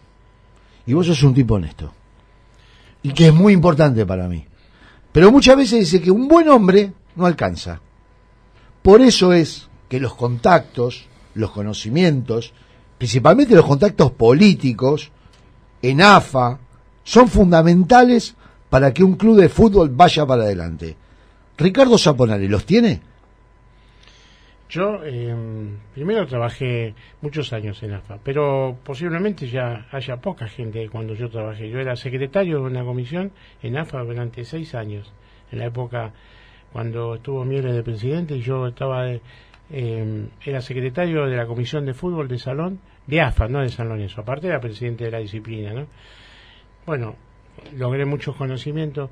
Y 0.85 0.93
vos 0.93 1.07
sos 1.07 1.23
un 1.23 1.33
tipo 1.33 1.55
honesto. 1.55 1.91
Y 3.01 3.13
que 3.13 3.27
es 3.27 3.33
muy 3.33 3.53
importante 3.53 4.05
para 4.05 4.27
mí. 4.27 4.45
Pero 5.11 5.31
muchas 5.31 5.57
veces 5.57 5.79
dice 5.79 6.01
que 6.01 6.11
un 6.11 6.27
buen 6.27 6.47
hombre 6.49 6.93
no 7.15 7.25
alcanza. 7.25 7.81
Por 8.81 9.01
eso 9.01 9.33
es 9.33 9.67
que 9.89 9.99
los 9.99 10.13
contactos, 10.13 11.07
los 11.33 11.51
conocimientos, 11.51 12.53
principalmente 12.97 13.55
los 13.55 13.65
contactos 13.65 14.11
políticos 14.11 15.11
en 15.81 16.01
AFA, 16.01 16.59
son 17.03 17.27
fundamentales 17.27 18.35
para 18.69 18.93
que 18.93 19.03
un 19.03 19.15
club 19.15 19.37
de 19.37 19.49
fútbol 19.49 19.89
vaya 19.89 20.25
para 20.25 20.43
adelante. 20.43 20.95
Ricardo 21.57 21.97
Zaponari, 21.97 22.47
¿los 22.47 22.65
tiene? 22.65 23.01
Yo 24.71 25.03
em, 25.03 25.79
primero 25.93 26.25
trabajé 26.25 26.95
muchos 27.21 27.51
años 27.51 27.83
en 27.83 27.91
AFA, 27.91 28.19
pero 28.23 28.77
posiblemente 28.85 29.45
ya 29.47 29.85
haya 29.91 30.15
poca 30.21 30.47
gente 30.47 30.87
cuando 30.87 31.13
yo 31.13 31.29
trabajé. 31.29 31.69
Yo 31.69 31.77
era 31.79 31.97
secretario 31.97 32.59
de 32.59 32.67
una 32.67 32.85
comisión 32.85 33.33
en 33.61 33.77
AFA 33.77 34.01
durante 34.03 34.45
seis 34.45 34.73
años, 34.73 35.11
en 35.51 35.59
la 35.59 35.65
época 35.65 36.13
cuando 36.71 37.15
estuvo 37.15 37.43
Mieres 37.43 37.75
de 37.75 37.83
presidente 37.83 38.37
y 38.37 38.39
yo 38.39 38.67
estaba 38.67 39.11
em, 39.69 40.29
era 40.45 40.61
secretario 40.61 41.25
de 41.25 41.35
la 41.35 41.45
comisión 41.45 41.85
de 41.85 41.93
fútbol 41.93 42.29
de 42.29 42.39
Salón 42.39 42.79
de 43.07 43.19
AFA, 43.19 43.49
no 43.49 43.59
de 43.59 43.67
San 43.67 43.89
Lorenzo. 43.89 44.21
Aparte 44.21 44.47
era 44.47 44.61
presidente 44.61 45.03
de 45.03 45.11
la 45.11 45.19
disciplina, 45.19 45.73
¿no? 45.73 45.87
Bueno, 46.85 47.17
logré 47.75 48.05
muchos 48.05 48.37
conocimientos, 48.37 49.09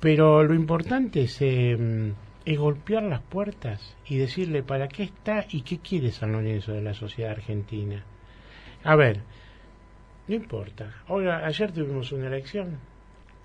pero 0.00 0.42
lo 0.44 0.52
importante 0.52 1.22
es, 1.22 1.40
em, 1.40 2.12
es 2.46 2.58
golpear 2.58 3.02
las 3.02 3.20
puertas 3.20 3.96
y 4.06 4.18
decirle 4.18 4.62
para 4.62 4.86
qué 4.86 5.02
está 5.02 5.44
y 5.50 5.62
qué 5.62 5.78
quiere 5.80 6.12
San 6.12 6.30
Lorenzo 6.30 6.72
de 6.72 6.80
la 6.80 6.94
sociedad 6.94 7.32
argentina. 7.32 8.04
A 8.84 8.94
ver, 8.94 9.20
no 10.28 10.34
importa. 10.36 10.94
Ahora, 11.08 11.44
ayer 11.44 11.72
tuvimos 11.72 12.12
una 12.12 12.28
elección. 12.28 12.78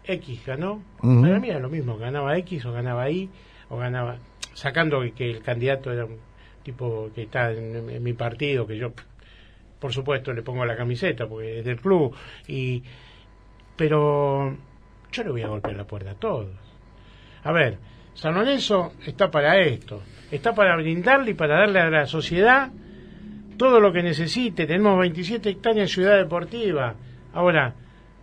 X 0.04 0.46
ganó, 0.46 0.84
para 1.00 1.40
mí 1.40 1.50
era 1.50 1.60
lo 1.60 1.70
mismo, 1.70 1.98
ganaba 1.98 2.38
X 2.38 2.66
o 2.66 2.72
ganaba 2.72 3.10
Y, 3.10 3.30
o 3.70 3.78
ganaba, 3.78 4.18
sacando 4.54 5.02
que 5.16 5.30
el 5.30 5.42
candidato 5.42 5.92
era 5.92 6.06
un 6.06 6.18
tipo 6.64 7.10
que 7.14 7.24
está 7.24 7.52
en, 7.52 8.02
mi 8.04 8.14
partido, 8.14 8.66
que 8.66 8.78
yo, 8.78 8.94
por 9.80 9.94
supuesto, 9.94 10.34
le 10.34 10.42
pongo 10.42 10.66
la 10.66 10.76
camiseta 10.76 11.28
porque 11.28 11.60
es 11.60 11.66
del 11.66 11.80
club, 11.80 12.16
y 12.48 12.84
pero 13.76 14.58
yo 15.12 15.24
le 15.24 15.30
voy 15.30 15.42
a 15.44 15.48
golpear 15.48 15.76
la 15.76 15.86
puerta 15.86 16.12
a 16.12 16.16
todos. 16.16 16.50
A 17.44 17.52
ver, 17.52 17.78
San 18.13 18.36
Lorenzo 18.36 18.93
está 19.06 19.32
para 19.32 19.60
esto, 19.60 20.02
está 20.32 20.54
para 20.54 20.76
brindarle 20.76 21.32
y 21.32 21.34
para 21.34 21.60
darle 21.60 21.80
a 21.80 21.89
la 21.89 22.06
sociedad 22.06 22.71
todo 23.58 23.80
lo 23.80 23.93
que 23.93 24.04
necesite. 24.04 24.65
Tenemos 24.65 25.00
27 25.00 25.50
hectáreas 25.50 25.84
en 25.84 25.88
Ciudad 25.88 26.17
Deportiva. 26.17 26.95
Ahora, 27.34 27.74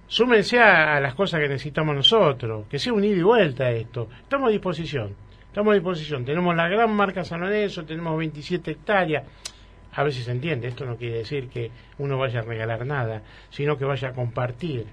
súmense 0.07 0.59
a, 0.59 0.98
las 1.01 1.14
cosas 1.14 1.40
que 1.40 1.48
necesitamos 1.48 1.94
nosotros, 1.94 2.66
que 2.68 2.79
sea 2.79 2.92
un 2.92 3.05
ida 3.05 3.16
y 3.16 3.22
vuelta 3.22 3.70
esto. 3.70 4.09
Estamos 4.22 4.48
a 4.48 4.53
disposición, 4.53 5.14
estamos 5.46 5.72
a 5.72 5.74
disposición. 5.74 6.24
Tenemos 6.24 6.55
la 6.57 6.68
gran 6.68 6.90
marca 6.90 7.24
San 7.24 7.40
Lorenzo, 7.40 7.85
tenemos 7.85 8.16
27 8.18 8.70
hectáreas. 8.70 9.24
A 9.92 10.03
ver 10.03 10.12
si 10.12 10.22
se 10.22 10.33
entiende, 10.33 10.68
esto 10.68 10.85
no 10.85 10.96
quiere 10.96 11.18
decir 11.18 11.48
que 11.48 11.70
uno 11.98 12.18
vaya 12.18 12.40
a 12.40 12.42
regalar 12.42 12.85
nada, 12.87 13.22
sino 13.51 13.77
que 13.77 13.85
vaya 13.85 14.09
a 14.09 14.12
compartir. 14.12 14.87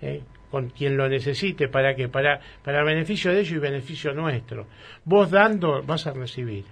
¿eh? 0.00 0.22
Con 0.50 0.70
quien 0.70 0.96
lo 0.96 1.08
necesite 1.08 1.68
para 1.68 1.94
que 1.94 2.08
para 2.08 2.40
para 2.62 2.82
beneficio 2.84 3.32
de 3.32 3.40
ellos 3.40 3.52
y 3.52 3.58
beneficio 3.58 4.12
nuestro. 4.12 4.66
Vos 5.04 5.30
dando 5.30 5.82
vas 5.82 6.06
a 6.06 6.12
recibir. 6.12 6.64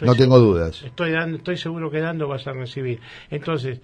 no 0.00 0.14
tengo 0.14 0.38
dudas. 0.38 0.82
Estoy 0.82 1.12
dando, 1.12 1.38
estoy 1.38 1.56
seguro 1.56 1.90
que 1.90 2.00
dando 2.00 2.28
vas 2.28 2.46
a 2.46 2.52
recibir. 2.52 3.00
Entonces, 3.30 3.80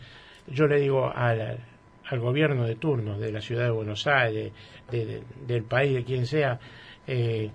yo 0.46 0.66
le 0.66 0.80
digo 0.80 1.12
al, 1.14 1.58
al 2.04 2.20
gobierno 2.20 2.64
de 2.64 2.76
turno 2.76 3.18
de 3.18 3.32
la 3.32 3.40
ciudad 3.40 3.64
de 3.64 3.70
Buenos 3.70 4.06
Aires, 4.06 4.52
del 4.90 5.62
país, 5.64 5.94
de 5.94 6.04
quien 6.04 6.26
sea, 6.26 6.58
eh, 7.06 7.50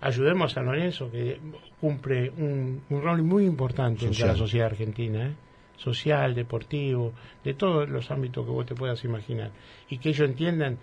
ayudemos 0.00 0.52
a 0.52 0.54
San 0.54 0.66
Lorenzo, 0.66 1.10
que 1.10 1.38
cumple 1.80 2.30
un, 2.30 2.82
rol 2.90 3.22
muy 3.22 3.44
importante 3.44 4.06
en 4.06 4.26
la 4.26 4.34
sociedad 4.34 4.68
argentina. 4.68 5.26
¿eh? 5.26 5.34
social, 5.78 6.34
deportivo, 6.34 7.12
de 7.44 7.54
todos 7.54 7.88
los 7.88 8.10
ámbitos 8.10 8.44
que 8.44 8.50
vos 8.50 8.66
te 8.66 8.74
puedas 8.74 9.02
imaginar. 9.04 9.50
Y 9.88 9.98
que 9.98 10.10
ellos 10.10 10.28
entiendan 10.28 10.78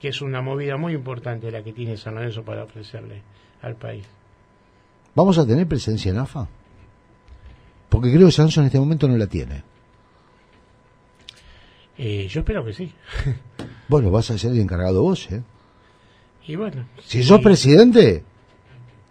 que 0.00 0.08
es 0.08 0.20
una 0.20 0.42
movida 0.42 0.76
muy 0.76 0.92
importante 0.92 1.50
la 1.50 1.62
que 1.62 1.72
tiene 1.72 1.96
San 1.96 2.14
Lorenzo 2.14 2.42
para 2.42 2.64
ofrecerle 2.64 3.22
al 3.62 3.76
país. 3.76 4.04
¿Vamos 5.14 5.38
a 5.38 5.46
tener 5.46 5.66
presencia 5.66 6.10
en 6.10 6.18
AFA? 6.18 6.48
Porque 7.88 8.12
creo 8.12 8.26
que 8.26 8.32
San 8.32 8.44
Lorenzo 8.44 8.60
en 8.60 8.66
este 8.66 8.80
momento 8.80 9.08
no 9.08 9.16
la 9.16 9.26
tiene. 9.26 9.62
Eh, 11.96 12.26
yo 12.28 12.40
espero 12.40 12.64
que 12.64 12.72
sí. 12.72 12.92
bueno, 13.88 14.10
vas 14.10 14.30
a 14.30 14.38
ser 14.38 14.52
el 14.52 14.60
encargado 14.60 15.02
vos, 15.02 15.30
¿eh? 15.30 15.42
Y 16.46 16.56
bueno. 16.56 16.84
Si 17.04 17.22
sos 17.22 17.40
presidente, 17.40 18.22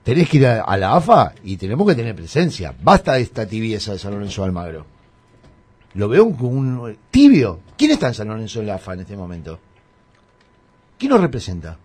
tenés 0.04 0.30
que 0.30 0.38
ir 0.38 0.48
a, 0.48 0.78
la 0.78 0.96
AFA 0.96 1.34
y 1.44 1.58
tenemos 1.58 1.88
que 1.88 1.96
tener 1.96 2.16
presencia. 2.16 2.76
Basta 2.82 3.14
de 3.14 3.22
esta 3.22 3.48
tibieza 3.48 3.94
de 3.94 4.00
San 4.00 4.14
Lorenzo 4.14 4.44
Almagro. 4.44 4.86
Lo 5.96 6.10
veo 6.10 6.26
un, 6.26 6.40
un 6.42 6.98
tibio. 7.10 7.62
¿Quién 7.78 7.92
está 7.92 8.08
en 8.08 8.14
San 8.14 8.28
Lorenzo 8.28 8.60
en 8.60 8.68
la 8.68 8.76
AFA 8.76 8.94
en 8.94 9.00
este 9.02 9.16
momento? 9.16 9.60
¿Quién 11.04 11.12
nos 11.12 11.20
representa? 11.20 11.78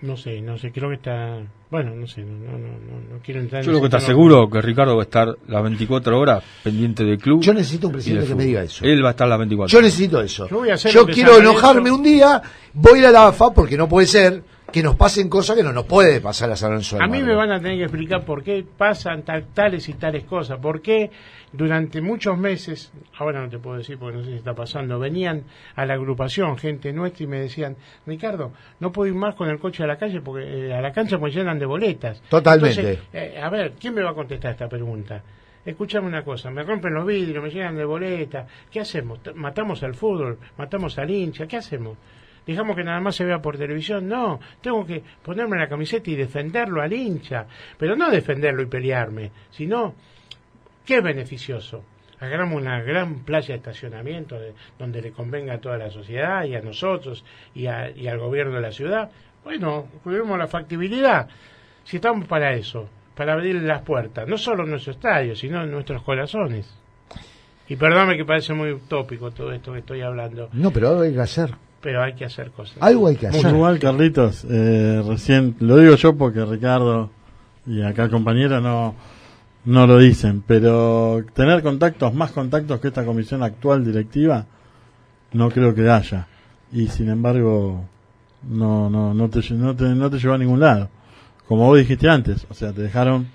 No 0.00 0.16
sé, 0.16 0.40
no 0.40 0.56
sé, 0.56 0.72
creo 0.72 0.88
que 0.88 0.94
está. 0.94 1.42
Bueno, 1.70 1.94
no 1.94 2.06
sé, 2.06 2.22
no, 2.22 2.52
no, 2.52 2.58
no, 2.58 3.18
quiero 3.22 3.38
entrar 3.40 3.62
Yo 3.62 3.72
creo 3.72 3.80
que 3.80 3.88
está 3.88 4.00
seguro 4.00 4.48
que 4.48 4.62
Ricardo 4.62 4.96
va 4.96 5.02
a 5.02 5.04
estar 5.04 5.36
las 5.46 5.62
24 5.62 6.18
horas 6.18 6.42
pendiente 6.64 7.04
del 7.04 7.18
club. 7.18 7.42
Yo 7.42 7.52
necesito 7.52 7.88
un 7.88 7.92
presidente 7.92 8.28
que 8.28 8.34
me 8.34 8.46
diga 8.46 8.62
eso. 8.62 8.82
Él 8.82 9.04
va 9.04 9.08
a 9.08 9.10
estar 9.10 9.28
las 9.28 9.38
24 9.40 9.70
Yo 9.70 9.82
necesito 9.82 10.22
eso. 10.22 10.48
Yo, 10.88 11.04
quiero 11.04 11.36
enojarme 11.36 11.90
un 11.90 12.02
día, 12.02 12.40
voy 12.72 13.04
a 13.04 13.10
la 13.10 13.26
AFA 13.26 13.50
porque 13.50 13.76
no 13.76 13.90
puede 13.90 14.06
ser 14.06 14.42
que 14.70 14.82
nos 14.82 14.96
pasen 14.96 15.28
cosas 15.28 15.56
que 15.56 15.62
no 15.62 15.72
nos 15.72 15.84
puede 15.84 16.20
pasar 16.20 16.50
a 16.50 16.56
San 16.56 16.70
Lorenzo. 16.70 17.00
A 17.00 17.06
mí 17.06 17.22
me 17.22 17.34
van 17.34 17.50
a 17.50 17.60
tener 17.60 17.78
que 17.78 17.84
explicar 17.84 18.24
por 18.24 18.42
qué 18.42 18.64
pasan 18.76 19.22
tales 19.22 19.88
y 19.88 19.94
tales 19.94 20.24
cosas, 20.24 20.58
por 20.58 20.80
qué 20.80 21.10
durante 21.52 22.00
muchos 22.00 22.38
meses, 22.38 22.92
ahora 23.18 23.40
no 23.40 23.48
te 23.48 23.58
puedo 23.58 23.78
decir 23.78 23.98
porque 23.98 24.18
no 24.18 24.24
sé 24.24 24.30
si 24.30 24.36
está 24.36 24.54
pasando, 24.54 24.98
venían 24.98 25.44
a 25.74 25.84
la 25.84 25.94
agrupación 25.94 26.56
gente 26.56 26.92
nuestra 26.92 27.24
y 27.24 27.26
me 27.26 27.40
decían, 27.40 27.76
Ricardo, 28.06 28.52
no 28.78 28.92
puedo 28.92 29.08
ir 29.08 29.16
más 29.16 29.34
con 29.34 29.48
el 29.48 29.58
coche 29.58 29.82
a 29.82 29.86
la 29.86 29.96
calle 29.96 30.20
porque 30.20 30.68
eh, 30.68 30.74
a 30.74 30.80
la 30.80 30.92
cancha 30.92 31.18
me 31.18 31.30
llenan 31.30 31.58
de 31.58 31.66
boletas. 31.66 32.22
Totalmente. 32.28 33.00
Eh, 33.12 33.40
a 33.42 33.50
ver, 33.50 33.72
¿quién 33.80 33.94
me 33.94 34.02
va 34.02 34.10
a 34.10 34.14
contestar 34.14 34.52
esta 34.52 34.68
pregunta? 34.68 35.22
Escúchame 35.64 36.06
una 36.06 36.24
cosa, 36.24 36.50
me 36.50 36.62
rompen 36.62 36.94
los 36.94 37.04
vidrios, 37.04 37.42
me 37.42 37.50
llenan 37.50 37.76
de 37.76 37.84
boletas, 37.84 38.46
¿qué 38.70 38.80
hacemos? 38.80 39.18
¿Matamos 39.34 39.82
al 39.82 39.94
fútbol? 39.94 40.38
¿Matamos 40.56 40.98
al 40.98 41.10
hincha? 41.10 41.46
¿Qué 41.46 41.58
hacemos? 41.58 41.98
Dejamos 42.46 42.76
que 42.76 42.84
nada 42.84 43.00
más 43.00 43.16
se 43.16 43.24
vea 43.24 43.40
por 43.40 43.56
televisión. 43.56 44.08
No, 44.08 44.40
tengo 44.60 44.84
que 44.86 45.02
ponerme 45.22 45.58
la 45.58 45.68
camiseta 45.68 46.10
y 46.10 46.16
defenderlo 46.16 46.82
al 46.82 46.92
hincha. 46.92 47.46
Pero 47.78 47.96
no 47.96 48.10
defenderlo 48.10 48.62
y 48.62 48.66
pelearme, 48.66 49.30
sino 49.50 49.94
¿Qué 50.90 50.96
es 50.96 51.04
beneficioso? 51.04 51.84
Hagamos 52.18 52.60
una 52.60 52.82
gran 52.82 53.20
playa 53.20 53.48
de 53.48 53.54
estacionamiento 53.54 54.36
donde 54.76 55.00
le 55.00 55.12
convenga 55.12 55.54
a 55.54 55.60
toda 55.60 55.78
la 55.78 55.88
sociedad 55.88 56.42
y 56.44 56.56
a 56.56 56.60
nosotros 56.60 57.24
y, 57.54 57.66
al 57.66 58.18
gobierno 58.18 58.56
de 58.56 58.60
la 58.60 58.72
ciudad. 58.72 59.08
Bueno, 59.44 59.86
cuidemos 60.02 60.36
la 60.36 60.48
factibilidad. 60.48 61.28
Si 61.84 61.98
estamos 61.98 62.26
para 62.26 62.54
eso, 62.54 62.88
para 63.14 63.34
abrir 63.34 63.62
las 63.62 63.82
puertas, 63.82 64.26
no 64.26 64.36
solo 64.36 64.64
en 64.64 64.70
nuestro 64.70 64.92
estadio, 64.92 65.36
sino 65.36 65.62
en 65.62 65.70
nuestros 65.70 66.02
corazones. 66.02 66.76
Y 67.68 67.76
perdóname 67.76 68.16
que 68.16 68.24
parece 68.24 68.52
muy 68.52 68.72
utópico 68.72 69.30
todo 69.30 69.52
esto 69.52 69.72
que 69.72 69.78
estoy 69.78 70.00
hablando. 70.00 70.48
No, 70.52 70.72
pero 70.72 70.88
algo 70.88 71.02
hay 71.02 71.14
que 71.14 71.20
hacer. 71.20 71.50
Pero 71.80 72.02
hay 72.02 72.14
que 72.14 72.24
hacer 72.24 72.50
cosas. 72.50 72.76
Algo 72.80 73.08
hay 73.08 73.16
que 73.16 73.28
hacer. 73.28 73.54
Igual, 73.54 73.78
Carlitos. 73.78 74.44
Eh, 74.48 75.02
recién, 75.06 75.56
lo 75.60 75.78
digo 75.78 75.94
yo 75.94 76.16
porque 76.16 76.44
Ricardo 76.44 77.10
y 77.66 77.82
acá 77.82 78.04
el 78.04 78.10
compañero 78.10 78.60
no 78.60 78.94
no 79.64 79.86
lo 79.86 79.98
dicen, 79.98 80.42
pero 80.46 81.22
tener 81.34 81.62
contactos, 81.62 82.14
más 82.14 82.32
contactos 82.32 82.80
que 82.80 82.88
esta 82.88 83.04
comisión 83.04 83.42
actual 83.42 83.84
directiva, 83.84 84.46
no 85.32 85.50
creo 85.50 85.74
que 85.74 85.88
haya. 85.88 86.26
Y 86.72 86.88
sin 86.88 87.08
embargo, 87.08 87.84
no, 88.48 88.88
no, 88.88 89.12
no, 89.12 89.28
te, 89.28 89.40
no, 89.54 89.76
te, 89.76 89.84
no 89.84 90.10
te 90.10 90.18
llevó 90.18 90.34
a 90.34 90.38
ningún 90.38 90.60
lado. 90.60 90.88
Como 91.46 91.66
vos 91.66 91.78
dijiste 91.78 92.08
antes, 92.08 92.46
o 92.48 92.54
sea, 92.54 92.72
te 92.72 92.82
dejaron, 92.82 93.28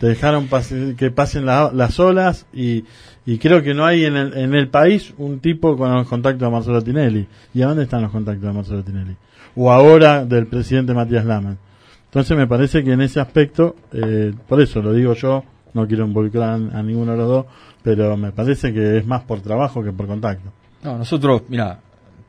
te 0.00 0.06
dejaron 0.06 0.48
que 0.96 1.10
pasen 1.10 1.44
las 1.44 2.00
olas 2.00 2.46
y, 2.54 2.84
y 3.26 3.36
creo 3.36 3.62
que 3.62 3.74
no 3.74 3.84
hay 3.84 4.06
en 4.06 4.16
el, 4.16 4.34
en 4.34 4.54
el 4.54 4.68
país 4.68 5.12
un 5.18 5.40
tipo 5.40 5.76
con 5.76 5.94
los 5.94 6.08
contactos 6.08 6.40
de 6.40 6.50
Marcelo 6.50 6.82
Tinelli. 6.82 7.28
¿Y 7.52 7.60
a 7.60 7.66
dónde 7.66 7.82
están 7.82 8.00
los 8.00 8.10
contactos 8.10 8.42
de 8.42 8.52
Marcelo 8.54 8.82
Tinelli? 8.82 9.14
O 9.56 9.70
ahora 9.70 10.24
del 10.24 10.46
presidente 10.46 10.94
Matías 10.94 11.26
Laman. 11.26 11.58
Entonces 12.06 12.34
me 12.34 12.46
parece 12.46 12.82
que 12.82 12.92
en 12.92 13.02
ese 13.02 13.20
aspecto, 13.20 13.76
eh, 13.92 14.32
por 14.48 14.62
eso 14.62 14.80
lo 14.80 14.94
digo 14.94 15.12
yo, 15.12 15.44
no 15.74 15.86
quiero 15.86 16.06
involucrar 16.06 16.54
a, 16.54 16.82
ninguno 16.82 17.12
de 17.12 17.18
los 17.18 17.28
dos, 17.28 17.46
pero 17.82 18.16
me 18.16 18.32
parece 18.32 18.72
que 18.72 18.96
es 18.96 19.06
más 19.06 19.20
por 19.24 19.42
trabajo 19.42 19.84
que 19.84 19.92
por 19.92 20.06
contacto. 20.06 20.50
No, 20.82 20.96
nosotros, 20.96 21.42
mira, 21.48 21.78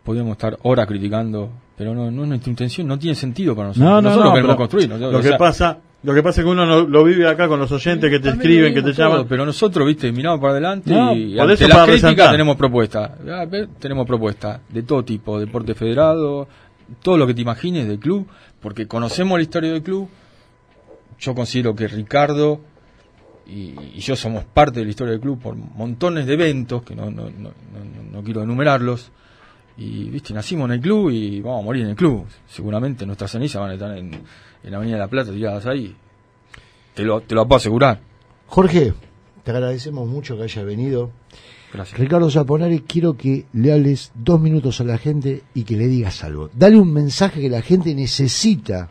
podríamos 0.04 0.34
estar 0.34 0.58
horas 0.64 0.88
criticando, 0.88 1.50
pero 1.78 1.96
no, 1.96 2.12
no 2.12 2.24
es 2.24 2.28
nuestra 2.28 2.50
intención, 2.50 2.86
no 2.86 3.00
tiene 3.00 3.16
sentido 3.16 3.56
para 3.56 3.70
nosotros. 3.70 3.90
No, 3.90 3.96
no, 3.96 4.10
nosotros 4.10 4.30
no, 4.30 4.36
queremos 4.36 4.56
construir. 4.58 4.90
lo 4.90 5.22
que 5.22 5.32
pasa 5.36 5.78
lo 6.04 6.14
que 6.14 6.24
pasa 6.24 6.42
es 6.42 6.46
que 6.46 6.52
uno 6.52 6.66
lo, 6.66 7.04
vive 7.04 7.28
acá 7.28 7.48
con 7.48 7.60
los 7.60 7.72
oyentes 7.72 8.10
que 8.10 8.20
te 8.20 8.30
escriben, 8.30 8.74
que 8.74 8.82
te 8.82 8.94
llaman. 8.94 9.28
Pero 9.28 9.46
nosotros, 9.46 9.86
viste, 9.86 10.12
miramos 10.12 10.40
para 10.40 10.54
adelante 10.54 10.92
y 10.92 11.38
ante 11.40 11.68
las 11.68 11.88
críticas 11.88 12.32
tenemos 12.32 12.56
propuestas. 12.56 13.12
Tenemos 13.80 14.08
propuestas 14.08 14.62
de 14.70 14.84
todo 14.84 15.04
tipo, 15.04 15.40
deporte 15.40 15.76
federado, 15.76 16.48
todo 17.02 17.18
lo 17.18 17.28
que 17.28 17.34
te 17.34 17.42
imagines 17.42 17.88
del 17.88 18.00
club, 18.00 18.28
porque 18.60 18.88
conocemos 18.88 19.38
la 19.38 19.44
historia 19.44 19.72
del 19.72 19.84
club. 19.84 20.10
Yo 21.20 21.36
considero 21.36 21.76
que 21.76 21.88
Ricardo 21.88 22.62
y, 23.46 24.00
yo 24.00 24.16
somos 24.16 24.46
parte 24.46 24.80
de 24.80 24.86
la 24.86 24.92
historia 24.92 25.12
del 25.12 25.22
club 25.22 25.40
por 25.40 25.56
montones 25.56 26.26
de 26.26 26.34
eventos, 26.34 26.84
que 26.84 26.96
no, 26.96 27.12
no, 27.12 27.30
no, 27.30 27.52
no, 28.12 28.24
quiero 28.24 28.44
enumerarlos. 28.44 29.12
Y, 29.78 30.10
viste, 30.10 30.34
nacimos 30.34 30.66
en 30.66 30.74
el 30.74 30.82
club 30.82 31.10
y 31.10 31.42
vamos 31.42 31.62
a 31.62 31.66
morir 31.66 31.84
en 31.84 31.90
el 31.92 31.96
club. 31.96 32.26
Seguramente 32.48 33.06
nuestras 33.06 33.32
cenizas 33.32 33.62
van 33.62 33.72
a 33.72 33.74
estar 33.74 33.98
en, 33.98 34.14
en 34.14 34.72
la 34.72 34.78
Avenida 34.78 34.96
de 34.98 35.02
la 35.02 35.08
Plata 35.08 35.32
tiradas 35.32 35.66
ahí. 35.66 35.96
Te 36.94 37.04
lo, 37.04 37.22
te 37.22 37.36
lo 37.36 37.48
puedo 37.48 37.58
asegurar. 37.58 38.00
Jorge, 38.48 38.94
te 39.44 39.52
agradecemos 39.52 40.08
mucho 40.08 40.38
que 40.38 40.44
haya 40.44 40.64
venido. 40.64 41.12
Gracias. 41.74 41.98
Ricardo 41.98 42.30
Zaponari, 42.30 42.82
quiero 42.82 43.16
que 43.16 43.46
le 43.54 43.72
hables 43.72 44.12
dos 44.14 44.42
minutos 44.42 44.82
a 44.82 44.84
la 44.84 44.98
gente 44.98 45.44
y 45.54 45.64
que 45.64 45.78
le 45.78 45.88
digas 45.88 46.24
algo. 46.24 46.50
Dale 46.54 46.78
un 46.78 46.92
mensaje 46.92 47.40
que 47.40 47.50
la 47.50 47.62
gente 47.62 47.96
necesita 47.96 48.90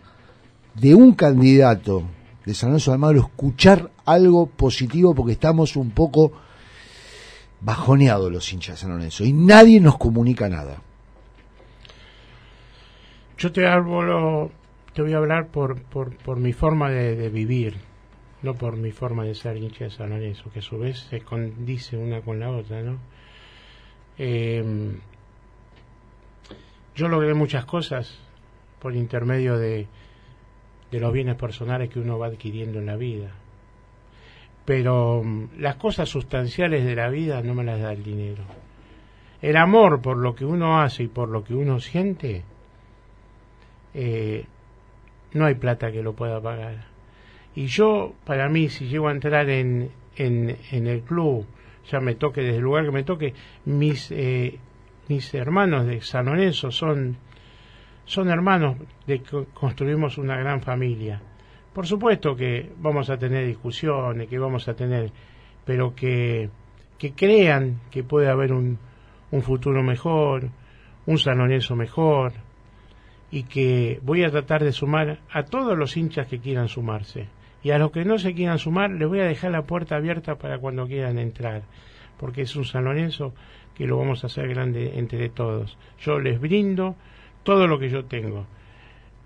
de 0.74 0.94
un 0.94 1.12
candidato 1.12 2.04
de 2.44 2.54
San 2.54 2.70
Lorenzo 2.70 2.90
de 2.90 2.94
Almagro, 2.94 3.20
escuchar 3.20 3.90
algo 4.06 4.46
positivo 4.46 5.14
porque 5.14 5.32
estamos 5.32 5.76
un 5.76 5.90
poco 5.90 6.32
bajoneados 7.60 8.32
los 8.32 8.52
hinchas 8.52 8.82
de 8.82 8.88
Lorenzo 8.88 9.24
y 9.24 9.32
nadie 9.32 9.80
nos 9.80 9.98
comunica 9.98 10.48
nada. 10.48 10.82
Yo 13.38 13.52
te 13.52 13.66
hablo, 13.66 14.50
te 14.94 15.02
voy 15.02 15.14
a 15.14 15.18
hablar 15.18 15.48
por, 15.48 15.80
por, 15.82 16.16
por 16.16 16.38
mi 16.38 16.52
forma 16.52 16.90
de 16.90 17.28
vivir 17.30 17.90
no 18.42 18.54
por 18.54 18.76
mi 18.76 18.90
forma 18.90 19.24
de 19.24 19.34
ser 19.34 19.56
hincha 19.56 19.88
de 19.88 20.08
Lorenzo, 20.08 20.50
que 20.50 20.60
a 20.60 20.62
su 20.62 20.78
vez 20.78 20.98
se 21.10 21.20
condice 21.20 21.96
una 21.96 22.20
con 22.22 22.40
la 22.40 22.50
otra, 22.50 22.82
¿no? 22.82 22.98
Eh, 24.18 24.92
yo 26.94 27.08
logré 27.08 27.34
muchas 27.34 27.64
cosas 27.64 28.18
por 28.80 28.94
intermedio 28.94 29.58
de, 29.58 29.86
de 30.90 31.00
los 31.00 31.12
bienes 31.12 31.36
personales 31.36 31.90
que 31.90 32.00
uno 32.00 32.18
va 32.18 32.28
adquiriendo 32.28 32.78
en 32.78 32.86
la 32.86 32.96
vida. 32.96 33.30
Pero 34.70 35.24
mm, 35.24 35.58
las 35.58 35.74
cosas 35.74 36.08
sustanciales 36.08 36.84
de 36.84 36.94
la 36.94 37.08
vida 37.08 37.42
no 37.42 37.54
me 37.54 37.64
las 37.64 37.80
da 37.80 37.92
el 37.92 38.04
dinero. 38.04 38.44
El 39.42 39.56
amor 39.56 40.00
por 40.00 40.16
lo 40.16 40.36
que 40.36 40.44
uno 40.44 40.80
hace 40.80 41.02
y 41.02 41.08
por 41.08 41.28
lo 41.28 41.42
que 41.42 41.56
uno 41.56 41.80
siente, 41.80 42.44
eh, 43.94 44.44
no 45.32 45.46
hay 45.46 45.56
plata 45.56 45.90
que 45.90 46.04
lo 46.04 46.12
pueda 46.12 46.40
pagar. 46.40 46.84
Y 47.56 47.66
yo, 47.66 48.12
para 48.24 48.48
mí, 48.48 48.68
si 48.68 48.86
llego 48.86 49.08
a 49.08 49.10
entrar 49.10 49.50
en, 49.50 49.90
en, 50.14 50.56
en 50.70 50.86
el 50.86 51.00
club, 51.00 51.46
ya 51.90 51.98
me 51.98 52.14
toque 52.14 52.40
desde 52.40 52.58
el 52.58 52.62
lugar 52.62 52.84
que 52.84 52.92
me 52.92 53.02
toque, 53.02 53.34
mis, 53.64 54.12
eh, 54.12 54.56
mis 55.08 55.34
hermanos 55.34 55.84
de 55.84 56.00
San 56.00 56.26
Lorenzo 56.26 56.70
son, 56.70 57.16
son 58.04 58.28
hermanos 58.28 58.76
de 59.04 59.18
que 59.20 59.46
construimos 59.52 60.16
una 60.16 60.36
gran 60.36 60.62
familia. 60.62 61.20
Por 61.72 61.86
supuesto 61.86 62.34
que 62.34 62.72
vamos 62.78 63.10
a 63.10 63.16
tener 63.16 63.46
discusiones, 63.46 64.28
que 64.28 64.38
vamos 64.38 64.66
a 64.68 64.74
tener, 64.74 65.12
pero 65.64 65.94
que, 65.94 66.50
que 66.98 67.12
crean 67.12 67.80
que 67.90 68.02
puede 68.02 68.28
haber 68.28 68.52
un, 68.52 68.78
un 69.30 69.42
futuro 69.42 69.82
mejor, 69.82 70.48
un 71.06 71.18
San 71.18 71.38
Lorenzo 71.38 71.76
mejor, 71.76 72.32
y 73.30 73.44
que 73.44 74.00
voy 74.02 74.24
a 74.24 74.30
tratar 74.30 74.64
de 74.64 74.72
sumar 74.72 75.20
a 75.30 75.44
todos 75.44 75.78
los 75.78 75.96
hinchas 75.96 76.26
que 76.26 76.40
quieran 76.40 76.68
sumarse. 76.68 77.28
Y 77.62 77.70
a 77.70 77.78
los 77.78 77.92
que 77.92 78.04
no 78.04 78.18
se 78.18 78.34
quieran 78.34 78.58
sumar, 78.58 78.90
les 78.90 79.08
voy 79.08 79.20
a 79.20 79.26
dejar 79.26 79.52
la 79.52 79.62
puerta 79.62 79.96
abierta 79.96 80.36
para 80.36 80.58
cuando 80.58 80.86
quieran 80.86 81.18
entrar, 81.18 81.62
porque 82.18 82.42
es 82.42 82.56
un 82.56 82.64
San 82.64 82.84
Lorenzo 82.84 83.32
que 83.74 83.86
lo 83.86 83.98
vamos 83.98 84.24
a 84.24 84.26
hacer 84.26 84.48
grande 84.48 84.98
entre 84.98 85.28
todos. 85.28 85.78
Yo 86.00 86.18
les 86.18 86.40
brindo 86.40 86.96
todo 87.44 87.66
lo 87.66 87.78
que 87.78 87.90
yo 87.90 88.04
tengo, 88.06 88.46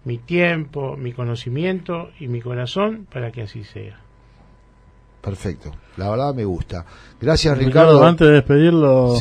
mi 0.05 0.19
tiempo, 0.19 0.97
mi 0.97 1.13
conocimiento 1.13 2.11
y 2.19 2.29
mi 2.29 2.41
corazón 2.41 3.07
para 3.13 3.33
que 3.33 3.43
así 3.43 3.65
sea. 3.65 3.99
Perfecto, 5.21 5.73
la 5.97 6.11
verdad 6.11 6.35
me 6.35 6.45
gusta. 6.45 6.85
Gracias 7.21 7.57
Ricardo. 7.57 8.05
Antes 8.05 8.29
de 8.29 8.35
despedirlo, 8.35 9.17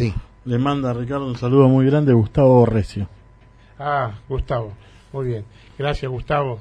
le 0.45 0.57
manda 0.57 0.89
a 0.89 0.93
Ricardo 0.93 1.25
un 1.25 1.37
saludo 1.37 1.69
muy 1.69 1.85
grande, 1.85 2.13
Gustavo 2.13 2.65
Recio. 2.65 3.07
Ah, 3.79 4.11
Gustavo, 4.27 4.73
muy 5.13 5.27
bien. 5.27 5.45
Gracias 5.77 6.11
Gustavo, 6.11 6.59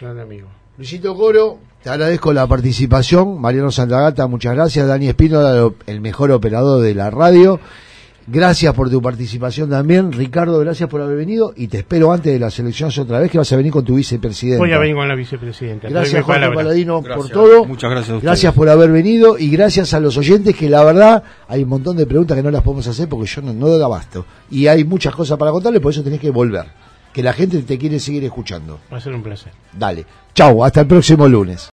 gran 0.00 0.18
amigo. 0.18 0.48
Luisito 0.76 1.14
Coro, 1.14 1.58
te 1.82 1.90
agradezco 1.90 2.32
la 2.32 2.46
participación. 2.46 3.40
Mariano 3.40 3.70
Santagata, 3.70 4.26
muchas 4.26 4.54
gracias. 4.54 4.86
Dani 4.88 5.08
Espino, 5.08 5.74
el 5.86 6.00
mejor 6.00 6.30
operador 6.32 6.80
de 6.80 6.94
la 6.94 7.10
radio. 7.10 7.60
Gracias 8.26 8.72
por 8.74 8.88
tu 8.88 9.02
participación 9.02 9.68
también. 9.68 10.12
Ricardo, 10.12 10.58
gracias 10.60 10.88
por 10.88 11.00
haber 11.00 11.16
venido 11.16 11.52
y 11.56 11.66
te 11.66 11.78
espero 11.78 12.12
antes 12.12 12.32
de 12.32 12.38
las 12.38 12.56
elecciones 12.58 12.96
otra 12.98 13.18
vez 13.18 13.30
que 13.30 13.38
vas 13.38 13.52
a 13.52 13.56
venir 13.56 13.72
con 13.72 13.84
tu 13.84 13.96
vicepresidente. 13.96 14.58
Voy 14.58 14.72
a 14.72 14.78
venir 14.78 14.94
con 14.94 15.08
la 15.08 15.14
vicepresidenta. 15.14 15.88
Gracias, 15.88 16.24
Juan 16.24 16.54
Paladino, 16.54 17.02
por 17.02 17.28
todo. 17.28 17.64
Muchas 17.64 17.90
gracias 17.90 18.22
Gracias 18.22 18.54
por 18.54 18.68
haber 18.68 18.92
venido 18.92 19.38
y 19.38 19.50
gracias 19.50 19.92
a 19.94 20.00
los 20.00 20.16
oyentes 20.16 20.54
que 20.54 20.70
la 20.70 20.84
verdad 20.84 21.22
hay 21.48 21.64
un 21.64 21.68
montón 21.68 21.96
de 21.96 22.06
preguntas 22.06 22.36
que 22.36 22.42
no 22.42 22.50
las 22.50 22.62
podemos 22.62 22.86
hacer 22.86 23.08
porque 23.08 23.26
yo 23.26 23.42
no, 23.42 23.52
no 23.52 23.68
doy 23.68 23.82
abasto. 23.82 24.24
Y 24.50 24.68
hay 24.68 24.84
muchas 24.84 25.14
cosas 25.14 25.36
para 25.36 25.50
contarle, 25.50 25.80
por 25.80 25.92
eso 25.92 26.02
tenés 26.02 26.20
que 26.20 26.30
volver. 26.30 26.66
Que 27.12 27.22
la 27.22 27.32
gente 27.32 27.60
te 27.62 27.76
quiere 27.76 27.98
seguir 27.98 28.24
escuchando. 28.24 28.80
Va 28.90 28.96
a 28.96 29.00
ser 29.00 29.14
un 29.14 29.22
placer. 29.22 29.52
Dale. 29.72 30.06
Chau, 30.34 30.64
hasta 30.64 30.80
el 30.80 30.86
próximo 30.86 31.28
lunes. 31.28 31.60